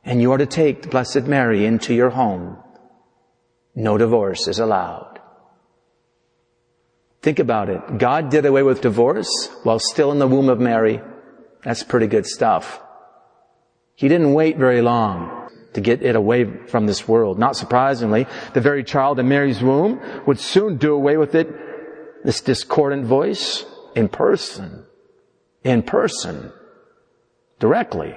[0.06, 2.58] And you are to take the Blessed Mary into your home.
[3.74, 5.20] No divorce is allowed.
[7.24, 7.98] Think about it.
[7.98, 11.02] God did away with divorce while still in the womb of Mary.
[11.64, 12.80] That's pretty good stuff.
[13.96, 17.40] He didn't wait very long to get it away from this world.
[17.40, 21.48] Not surprisingly, the very child in Mary's womb would soon do away with it
[22.24, 23.66] this discordant voice
[23.96, 24.86] in person.
[25.64, 26.52] In person.
[27.60, 28.16] Directly.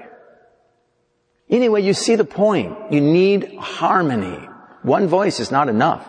[1.48, 2.92] Anyway, you see the point.
[2.92, 4.48] You need harmony.
[4.82, 6.07] One voice is not enough.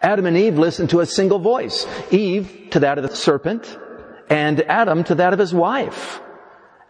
[0.00, 1.86] Adam and Eve listened to a single voice.
[2.10, 3.78] Eve to that of the serpent
[4.30, 6.20] and Adam to that of his wife.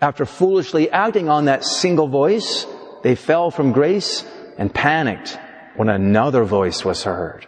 [0.00, 2.66] After foolishly acting on that single voice,
[3.02, 4.24] they fell from grace
[4.58, 5.38] and panicked
[5.76, 7.46] when another voice was heard.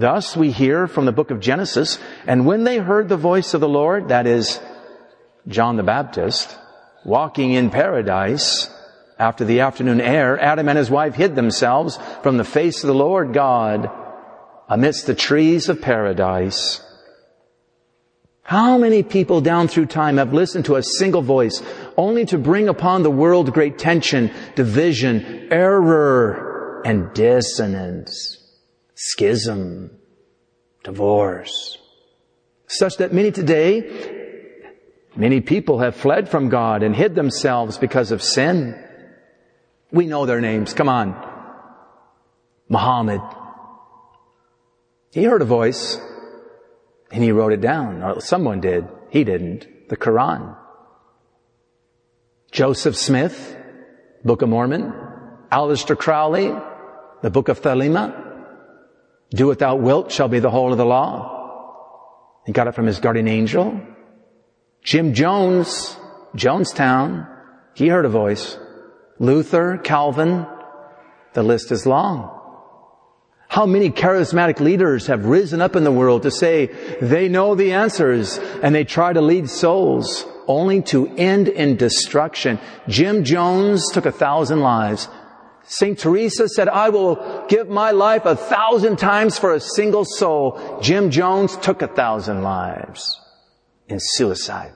[0.00, 3.60] Thus we hear from the book of Genesis, and when they heard the voice of
[3.60, 4.58] the Lord, that is
[5.46, 6.56] John the Baptist,
[7.04, 8.70] walking in paradise
[9.18, 12.94] after the afternoon air, Adam and his wife hid themselves from the face of the
[12.94, 13.90] Lord God
[14.70, 16.82] amidst the trees of paradise.
[18.42, 21.62] How many people down through time have listened to a single voice
[21.98, 28.39] only to bring upon the world great tension, division, error, and dissonance?
[29.02, 29.90] Schism,
[30.84, 31.78] divorce,
[32.66, 33.80] such that many today,
[35.16, 38.78] many people have fled from God and hid themselves because of sin.
[39.90, 40.74] We know their names.
[40.74, 41.16] Come on.
[42.68, 43.22] Muhammad.
[45.12, 45.98] He heard a voice
[47.10, 48.02] and he wrote it down.
[48.02, 48.86] Or someone did.
[49.08, 49.88] He didn't.
[49.88, 50.56] The Quran.
[52.52, 53.56] Joseph Smith,
[54.24, 54.92] Book of Mormon.
[55.50, 56.52] Aleister Crowley,
[57.22, 58.29] the Book of Thelema.
[59.30, 61.36] Do what thou wilt shall be the whole of the law.
[62.46, 63.80] He got it from his guardian angel.
[64.82, 65.96] Jim Jones,
[66.34, 67.28] Jonestown,
[67.74, 68.58] he heard a voice.
[69.18, 70.46] Luther, Calvin,
[71.34, 72.36] the list is long.
[73.48, 76.66] How many charismatic leaders have risen up in the world to say
[77.00, 82.58] they know the answers and they try to lead souls only to end in destruction.
[82.88, 85.08] Jim Jones took a thousand lives.
[85.70, 85.96] St.
[85.96, 90.80] Teresa said, I will give my life a thousand times for a single soul.
[90.82, 93.20] Jim Jones took a thousand lives
[93.86, 94.72] in suicide.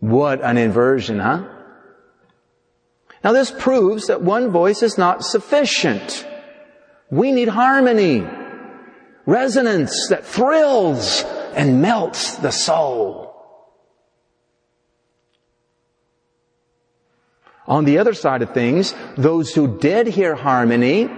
[0.00, 1.44] What an inversion, huh?
[3.24, 6.26] Now this proves that one voice is not sufficient.
[7.10, 8.26] We need harmony,
[9.24, 11.22] resonance that thrills
[11.54, 13.31] and melts the soul.
[17.72, 21.08] On the other side of things, those who did hear harmony,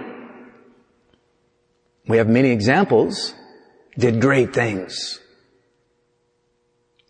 [2.07, 3.33] we have many examples,
[3.97, 5.19] did great things.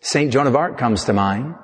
[0.00, 0.32] St.
[0.32, 1.54] Joan of Arc comes to mind.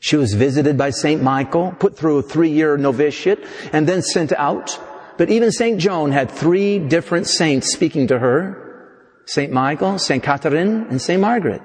[0.00, 1.22] She was visited by St.
[1.22, 4.78] Michael, put through a three-year novitiate, and then sent out.
[5.16, 5.80] But even St.
[5.80, 9.16] Joan had three different saints speaking to her.
[9.24, 9.50] St.
[9.50, 10.22] Michael, St.
[10.22, 11.18] Catherine, and St.
[11.18, 11.62] Margaret.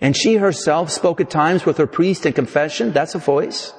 [0.00, 3.72] And she herself spoke at times with her priest in confession, that's a voice,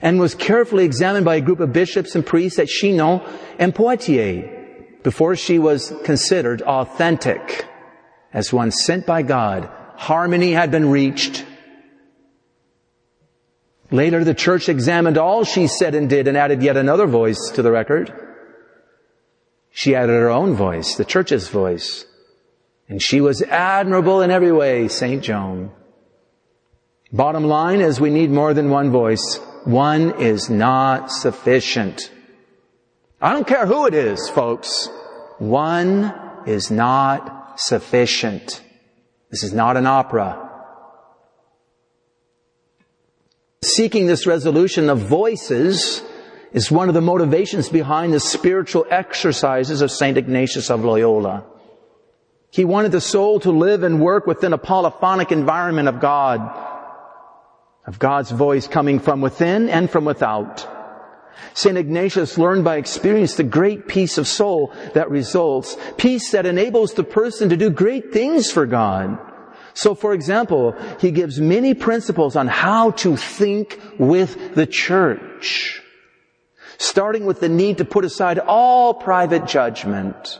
[0.00, 3.20] and was carefully examined by a group of bishops and priests at Chinon
[3.58, 7.66] and Poitiers before she was considered authentic
[8.32, 9.70] as one sent by God.
[9.96, 11.44] Harmony had been reached.
[13.90, 17.62] Later, the church examined all she said and did and added yet another voice to
[17.62, 18.12] the record.
[19.70, 22.04] She added her own voice, the church's voice.
[22.88, 25.22] And she was admirable in every way, St.
[25.22, 25.72] Joan.
[27.12, 29.40] Bottom line is we need more than one voice.
[29.64, 32.12] One is not sufficient.
[33.20, 34.88] I don't care who it is, folks.
[35.38, 36.14] One
[36.46, 38.62] is not sufficient.
[39.30, 40.42] This is not an opera.
[43.62, 46.02] Seeking this resolution of voices
[46.52, 50.16] is one of the motivations behind the spiritual exercises of St.
[50.16, 51.44] Ignatius of Loyola.
[52.56, 56.40] He wanted the soul to live and work within a polyphonic environment of God,
[57.86, 60.66] of God's voice coming from within and from without.
[61.52, 61.76] St.
[61.76, 67.04] Ignatius learned by experience the great peace of soul that results, peace that enables the
[67.04, 69.18] person to do great things for God.
[69.74, 75.82] So for example, he gives many principles on how to think with the church.
[76.78, 80.38] Starting with the need to put aside all private judgment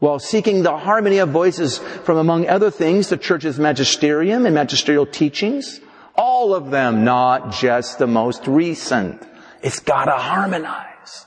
[0.00, 5.06] while seeking the harmony of voices from among other things the church's magisterium and magisterial
[5.06, 5.80] teachings.
[6.16, 9.22] All of them, not just the most recent.
[9.62, 11.26] It's gotta harmonize.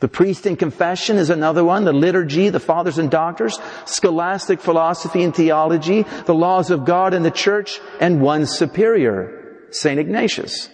[0.00, 1.84] The priest in confession is another one.
[1.84, 7.24] The liturgy, the fathers and doctors, scholastic philosophy and theology, the laws of God and
[7.24, 9.98] the church, and one superior, St.
[9.98, 10.68] Ignatius.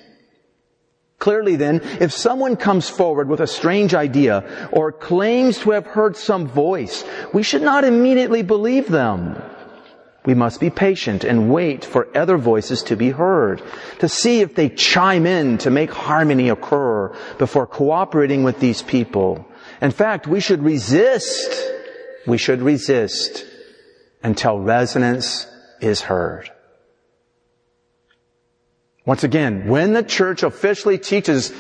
[1.22, 4.42] Clearly then, if someone comes forward with a strange idea
[4.72, 9.40] or claims to have heard some voice, we should not immediately believe them.
[10.26, 13.62] We must be patient and wait for other voices to be heard,
[14.00, 19.46] to see if they chime in to make harmony occur before cooperating with these people.
[19.80, 21.54] In fact, we should resist,
[22.26, 23.46] we should resist
[24.24, 25.46] until resonance
[25.80, 26.50] is heard.
[29.04, 31.52] Once again, when the church officially teaches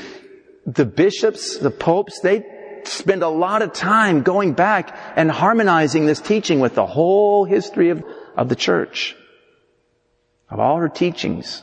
[0.64, 2.44] the bishops, the popes, they
[2.84, 7.90] spend a lot of time going back and harmonizing this teaching with the whole history
[7.90, 8.04] of
[8.36, 9.16] of the church,
[10.48, 11.62] of all her teachings.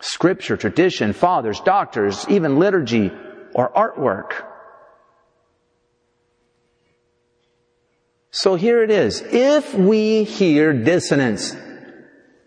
[0.00, 3.10] Scripture, tradition, fathers, doctors, even liturgy
[3.54, 4.44] or artwork.
[8.30, 9.22] So here it is.
[9.22, 11.56] If we hear dissonance,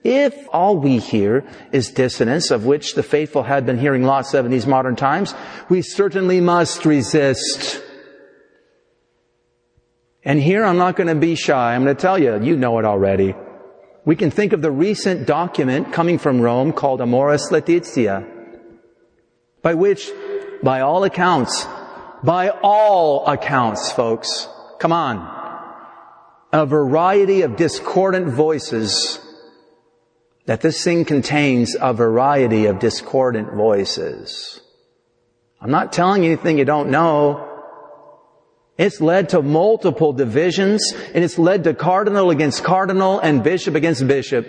[0.04, 4.46] if all we hear is dissonance, of which the faithful had been hearing lots of
[4.46, 5.36] in these modern times,
[5.70, 7.82] we certainly must resist.
[10.24, 11.76] And here I'm not going to be shy.
[11.76, 13.36] I'm going to tell you, you know it already.
[14.06, 18.26] We can think of the recent document coming from Rome called Amoris Laetitia,
[19.62, 20.10] by which,
[20.64, 21.68] by all accounts,
[22.24, 24.48] by all accounts, folks,
[24.80, 25.40] come on,
[26.52, 29.20] a variety of discordant voices,
[30.52, 34.60] that this thing contains a variety of discordant voices.
[35.62, 37.48] I'm not telling you anything you don't know.
[38.78, 44.06] It's led to multiple divisions and it's led to cardinal against cardinal and bishop against
[44.06, 44.46] bishop.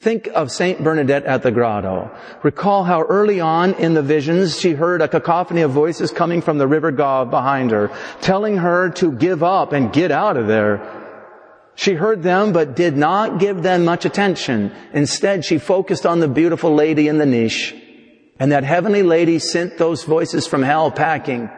[0.00, 2.16] Think of Saint Bernadette at the grotto.
[2.42, 6.56] Recall how early on in the visions she heard a cacophony of voices coming from
[6.56, 11.01] the river Gave behind her, telling her to give up and get out of there.
[11.74, 14.72] She heard them but did not give them much attention.
[14.92, 17.74] Instead, she focused on the beautiful lady in the niche.
[18.38, 21.50] And that heavenly lady sent those voices from hell packing.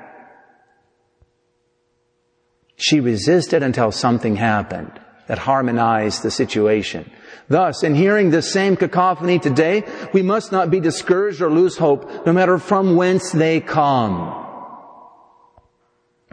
[2.77, 7.11] She resisted until something happened that harmonized the situation.
[7.49, 12.27] Thus, in hearing the same cacophony today, we must not be discouraged or lose hope,
[12.27, 14.44] no matter from whence they come.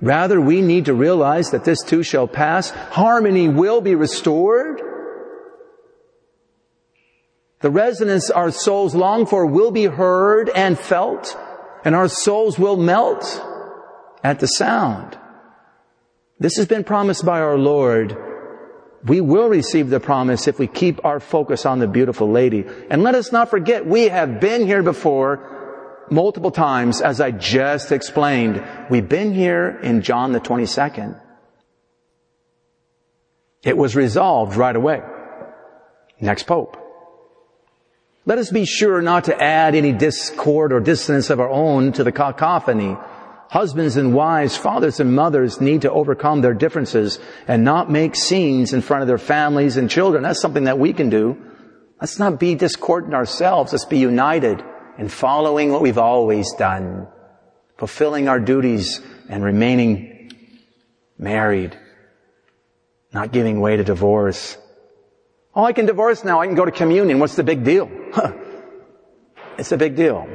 [0.02, 2.72] Rather, we need to realize that this too shall pass.
[2.72, 4.82] Harmony will be restored.
[7.62, 11.38] The resonance our souls long for will be heard and felt,
[11.86, 13.24] and our souls will melt
[14.24, 15.18] at the sound.
[16.40, 18.18] This has been promised by our Lord.
[19.04, 22.66] We will receive the promise if we keep our focus on the beautiful lady.
[22.90, 25.61] And let us not forget, we have been here before
[26.12, 28.64] multiple times, as I just explained.
[28.90, 31.20] We've been here in John the 22nd.
[33.64, 35.02] It was resolved right away.
[36.20, 36.78] Next Pope.
[38.26, 42.04] Let us be sure not to add any discord or dissonance of our own to
[42.04, 42.96] the cacophony
[43.52, 48.72] Husbands and wives, fathers and mothers need to overcome their differences and not make scenes
[48.72, 50.24] in front of their families and children.
[50.24, 51.36] That's something that we can do.
[52.00, 53.74] Let's not be discordant ourselves.
[53.74, 54.64] Let's be united
[54.98, 57.08] in following what we've always done,
[57.78, 60.32] fulfilling our duties and remaining
[61.18, 61.78] married,
[63.14, 64.58] not giving way to divorce.
[65.56, 66.42] Oh, I can divorce now.
[66.42, 67.20] I can go to communion.
[67.20, 67.90] What's the big deal?
[69.58, 70.28] it's a big deal.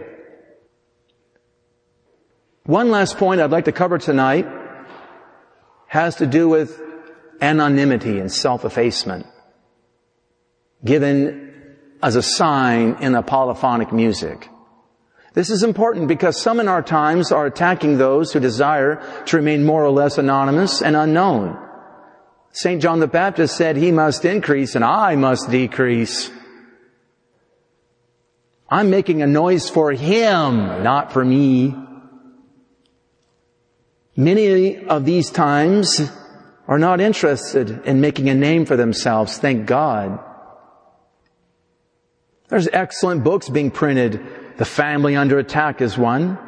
[2.64, 4.46] One last point I'd like to cover tonight
[5.86, 6.80] has to do with
[7.40, 9.26] anonymity and self-effacement
[10.84, 11.55] given
[12.02, 14.48] as a sign in a polyphonic music.
[15.34, 19.64] This is important because some in our times are attacking those who desire to remain
[19.64, 21.62] more or less anonymous and unknown.
[22.52, 22.80] St.
[22.80, 26.30] John the Baptist said he must increase and I must decrease.
[28.68, 31.74] I'm making a noise for him, not for me.
[34.16, 36.00] Many of these times
[36.66, 40.18] are not interested in making a name for themselves, thank God.
[42.48, 44.24] There's excellent books being printed.
[44.56, 46.38] The Family Under Attack is one,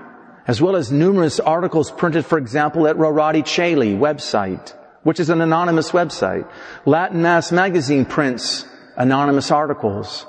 [0.46, 5.40] as well as numerous articles printed, for example, at Rorati Caeli website, which is an
[5.40, 6.49] anonymous website.
[6.86, 8.64] Latin Mass Magazine prints
[8.96, 10.24] anonymous articles.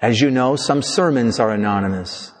[0.00, 2.32] As you know, some sermons are anonymous.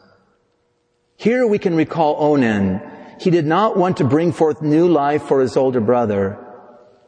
[1.16, 2.80] Here we can recall Onan.
[3.20, 6.41] He did not want to bring forth new life for his older brother.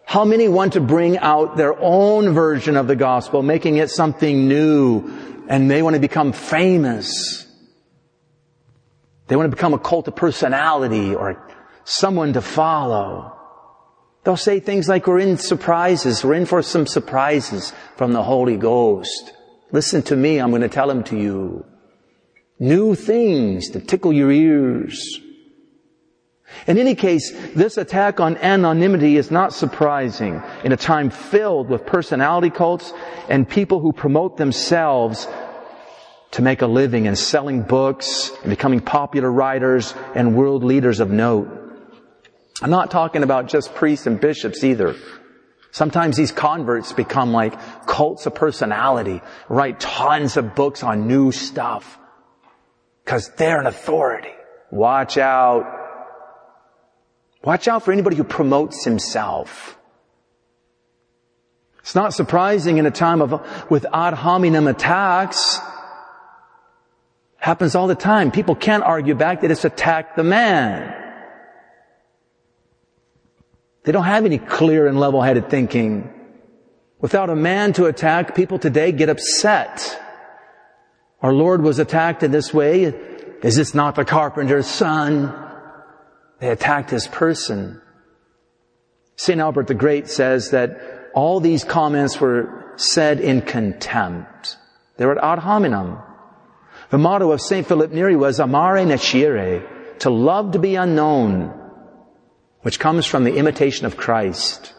[0.05, 4.47] How many want to bring out their own version of the gospel, making it something
[4.47, 5.11] new,
[5.49, 7.47] and they want to become famous?
[9.27, 11.49] They want to become a cult of personality or
[11.85, 13.33] someone to follow.
[14.25, 18.57] They'll say things like, we're in surprises, we're in for some surprises from the Holy
[18.57, 19.33] Ghost.
[19.73, 21.65] Listen to me, I'm going to tell them to you.
[22.59, 25.21] New things to tickle your ears.
[26.67, 31.87] In any case, this attack on anonymity is not surprising in a time filled with
[31.87, 32.93] personality cults
[33.29, 35.27] and people who promote themselves
[36.33, 41.11] to make a living in selling books and becoming popular writers and world leaders of
[41.11, 41.49] note.
[42.63, 44.97] I'm not talking about just priests and bishops either.
[45.71, 51.99] Sometimes these converts become like cults of personality, write tons of books on new stuff
[53.05, 54.33] because they're an authority.
[54.71, 55.84] Watch out.
[57.45, 59.79] Watch out for anybody who promotes himself.
[61.81, 65.59] It's not surprising in a time of, with ad hominem attacks.
[67.37, 68.31] Happens all the time.
[68.31, 69.43] People can't argue back.
[69.43, 70.95] They just attack the man.
[73.83, 76.11] They don't have any clear and level-headed thinking.
[77.03, 80.01] Without a man to attack, people today get upset.
[81.21, 82.85] Our Lord was attacked in this way.
[82.85, 85.44] Is this not the carpenter's son?
[86.41, 87.81] They attacked his person.
[89.17, 89.41] St.
[89.41, 94.57] Albert the Great says that all these comments were said in contempt.
[94.97, 95.99] They were ad hominem.
[96.91, 97.67] The motto of St.
[97.67, 101.53] Philip Neri was amare nescire, to love to be unknown,
[102.63, 104.75] which comes from the imitation of Christ.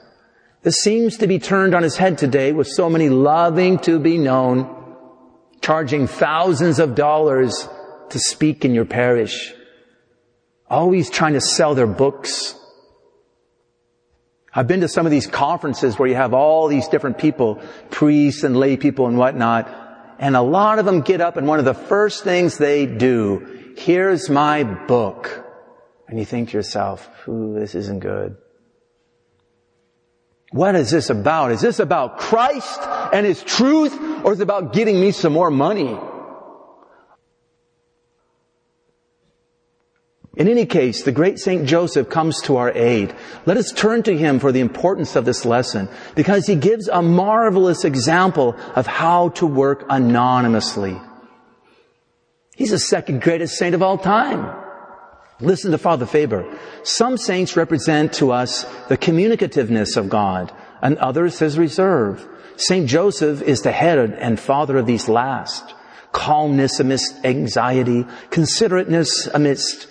[0.61, 4.17] This seems to be turned on his head today with so many loving to be
[4.17, 4.67] known,
[5.61, 7.69] charging thousands of dollars
[8.09, 9.53] to speak in your parish
[10.69, 12.55] always trying to sell their books.
[14.53, 18.43] I've been to some of these conferences where you have all these different people, priests
[18.43, 19.69] and lay people and whatnot,
[20.17, 23.73] and a lot of them get up and one of the first things they do,
[23.77, 25.43] here's my book.
[26.07, 28.37] And you think to yourself, ooh, this isn't good.
[30.51, 31.51] What is this about?
[31.51, 32.79] Is this about Christ
[33.11, 33.93] and His truth,
[34.23, 35.97] or is it about getting me some more money?
[40.35, 43.15] In any case, the great Saint Joseph comes to our aid.
[43.45, 47.01] Let us turn to him for the importance of this lesson because he gives a
[47.01, 50.99] marvelous example of how to work anonymously.
[52.55, 54.61] He's the second greatest saint of all time.
[55.39, 56.45] Listen to Father Faber.
[56.83, 62.27] Some saints represent to us the communicativeness of God and others his reserve.
[62.57, 65.73] Saint Joseph is the head and father of these last.
[66.13, 69.87] Calmness amidst anxiety, considerateness amidst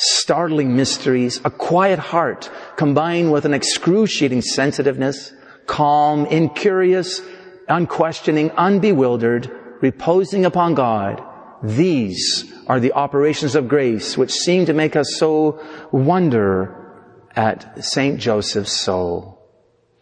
[0.00, 5.32] startling mysteries, a quiet heart combined with an excruciating sensitiveness,
[5.66, 7.20] calm, incurious,
[7.68, 9.50] unquestioning, unbewildered,
[9.82, 11.22] reposing upon God.
[11.62, 16.76] These are the operations of grace which seem to make us so wonder
[17.36, 19.36] at Saint Joseph's soul.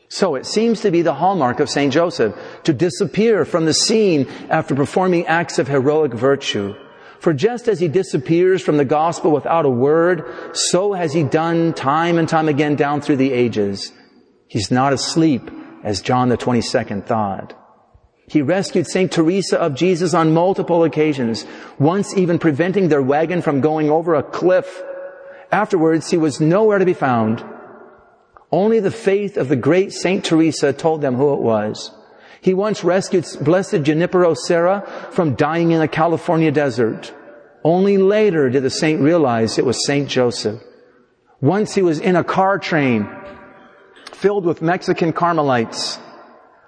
[0.08, 4.28] So it seems to be the hallmark of Saint Joseph to disappear from the scene
[4.48, 6.74] after performing acts of heroic virtue
[7.20, 11.72] for just as he disappears from the gospel without a word, so has he done
[11.72, 13.92] time and time again down through the ages.
[14.46, 15.50] He's not asleep,
[15.82, 17.54] as John the 22nd thought.
[18.28, 19.10] He rescued St.
[19.10, 21.46] Teresa of Jesus on multiple occasions,
[21.78, 24.82] once even preventing their wagon from going over a cliff.
[25.50, 27.44] Afterwards, he was nowhere to be found.
[28.52, 30.24] Only the faith of the great St.
[30.24, 31.90] Teresa told them who it was.
[32.40, 37.12] He once rescued Blessed Junipero Serra from dying in a California desert.
[37.64, 40.62] Only later did the saint realize it was Saint Joseph.
[41.40, 43.08] Once he was in a car train
[44.12, 45.98] filled with Mexican Carmelites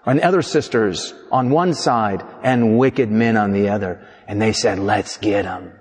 [0.07, 4.07] and other sisters on one side and wicked men on the other.
[4.27, 5.73] And they said, let's get him.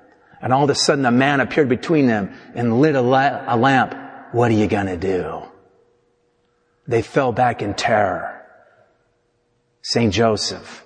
[0.42, 3.58] And all of a sudden a man appeared between them and lit a, la- a
[3.58, 3.96] lamp.
[4.32, 5.44] What are you gonna do?
[6.88, 8.39] They fell back in terror.
[9.82, 10.14] St.
[10.14, 10.86] Joseph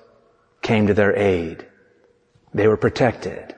[0.61, 1.67] came to their aid.
[2.53, 3.55] They were protected.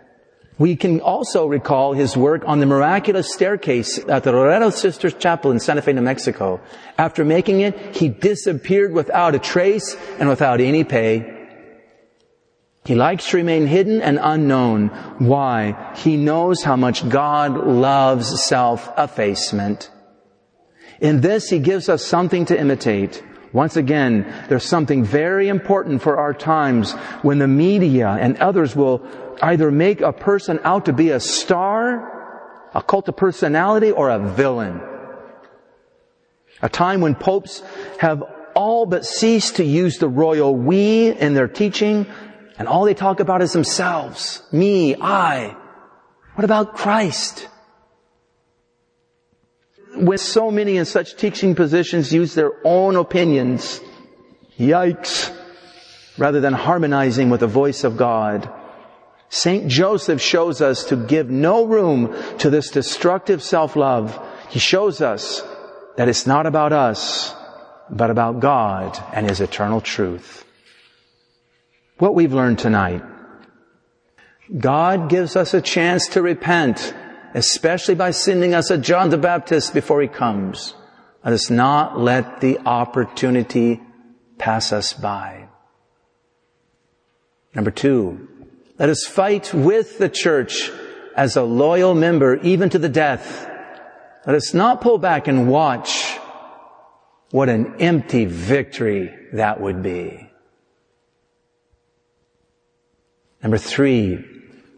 [0.57, 5.51] We can also recall his work on the miraculous staircase at the Loreto Sisters Chapel
[5.51, 6.61] in Santa Fe, New Mexico.
[6.97, 11.33] After making it, he disappeared without a trace and without any pay.
[12.85, 14.89] He likes to remain hidden and unknown.
[15.17, 15.93] Why?
[15.97, 19.91] He knows how much God loves self-effacement.
[21.01, 23.21] In this, he gives us something to imitate.
[23.55, 26.91] Once again, there's something very important for our times
[27.21, 29.01] when the media and others will
[29.41, 34.19] either make a person out to be a star, a cult of personality, or a
[34.19, 34.81] villain.
[36.61, 37.63] A time when popes
[37.97, 38.23] have
[38.55, 42.07] all but ceased to use the royal we in their teaching,
[42.59, 44.43] and all they talk about is themselves.
[44.51, 45.55] Me, I.
[46.33, 47.47] What about Christ?
[49.95, 53.79] When so many in such teaching positions use their own opinions,
[54.57, 55.33] yikes,
[56.17, 58.49] rather than harmonizing with the voice of God.
[59.29, 64.17] Saint Joseph shows us to give no room to this destructive self-love.
[64.49, 65.43] He shows us
[65.97, 67.35] that it's not about us,
[67.89, 70.45] but about God and His eternal truth.
[71.97, 73.03] What we've learned tonight.
[74.57, 76.93] God gives us a chance to repent,
[77.35, 80.73] especially by sending us a John the Baptist before He comes.
[81.23, 83.81] Let us not let the opportunity
[84.37, 85.49] pass us by.
[87.53, 88.29] Number two,
[88.79, 90.71] let us fight with the church
[91.15, 93.45] as a loyal member even to the death.
[94.25, 96.17] Let us not pull back and watch
[97.31, 100.29] what an empty victory that would be.
[103.43, 104.23] Number three,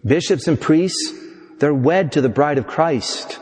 [0.03, 1.26] bishops and priests,
[1.59, 3.39] they're wed to the bride of Christ.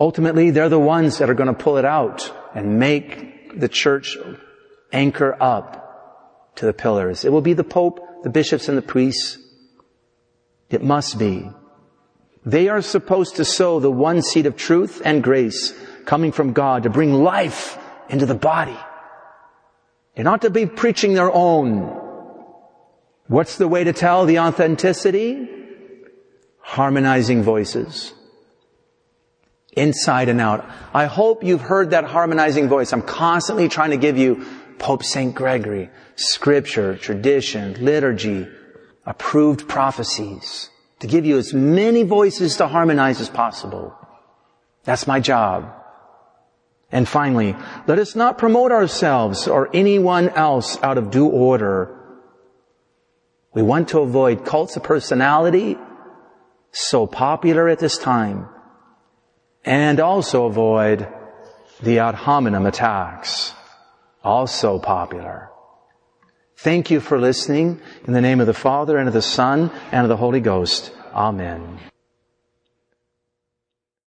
[0.00, 4.16] Ultimately, they're the ones that are going to pull it out and make the church
[4.92, 7.24] anchor up to the pillars.
[7.24, 9.38] It will be the Pope, the bishops, and the priests.
[10.70, 11.48] It must be.
[12.44, 15.72] They are supposed to sow the one seed of truth and grace
[16.04, 17.78] coming from God to bring life
[18.08, 18.76] into the body.
[20.14, 22.00] They're not to be preaching their own.
[23.26, 25.48] What's the way to tell the authenticity?
[26.64, 28.14] Harmonizing voices.
[29.76, 30.68] Inside and out.
[30.94, 32.92] I hope you've heard that harmonizing voice.
[32.92, 34.46] I'm constantly trying to give you
[34.78, 35.34] Pope St.
[35.34, 38.48] Gregory, scripture, tradition, liturgy,
[39.04, 43.94] approved prophecies, to give you as many voices to harmonize as possible.
[44.84, 45.70] That's my job.
[46.90, 47.56] And finally,
[47.86, 51.94] let us not promote ourselves or anyone else out of due order.
[53.52, 55.76] We want to avoid cults of personality,
[56.74, 58.48] so popular at this time,
[59.64, 61.08] and also avoid
[61.82, 63.54] the ad hominem attacks,
[64.22, 65.50] also popular.
[66.56, 67.80] Thank you for listening.
[68.06, 70.92] In the name of the Father and of the Son and of the Holy Ghost.
[71.12, 71.78] Amen.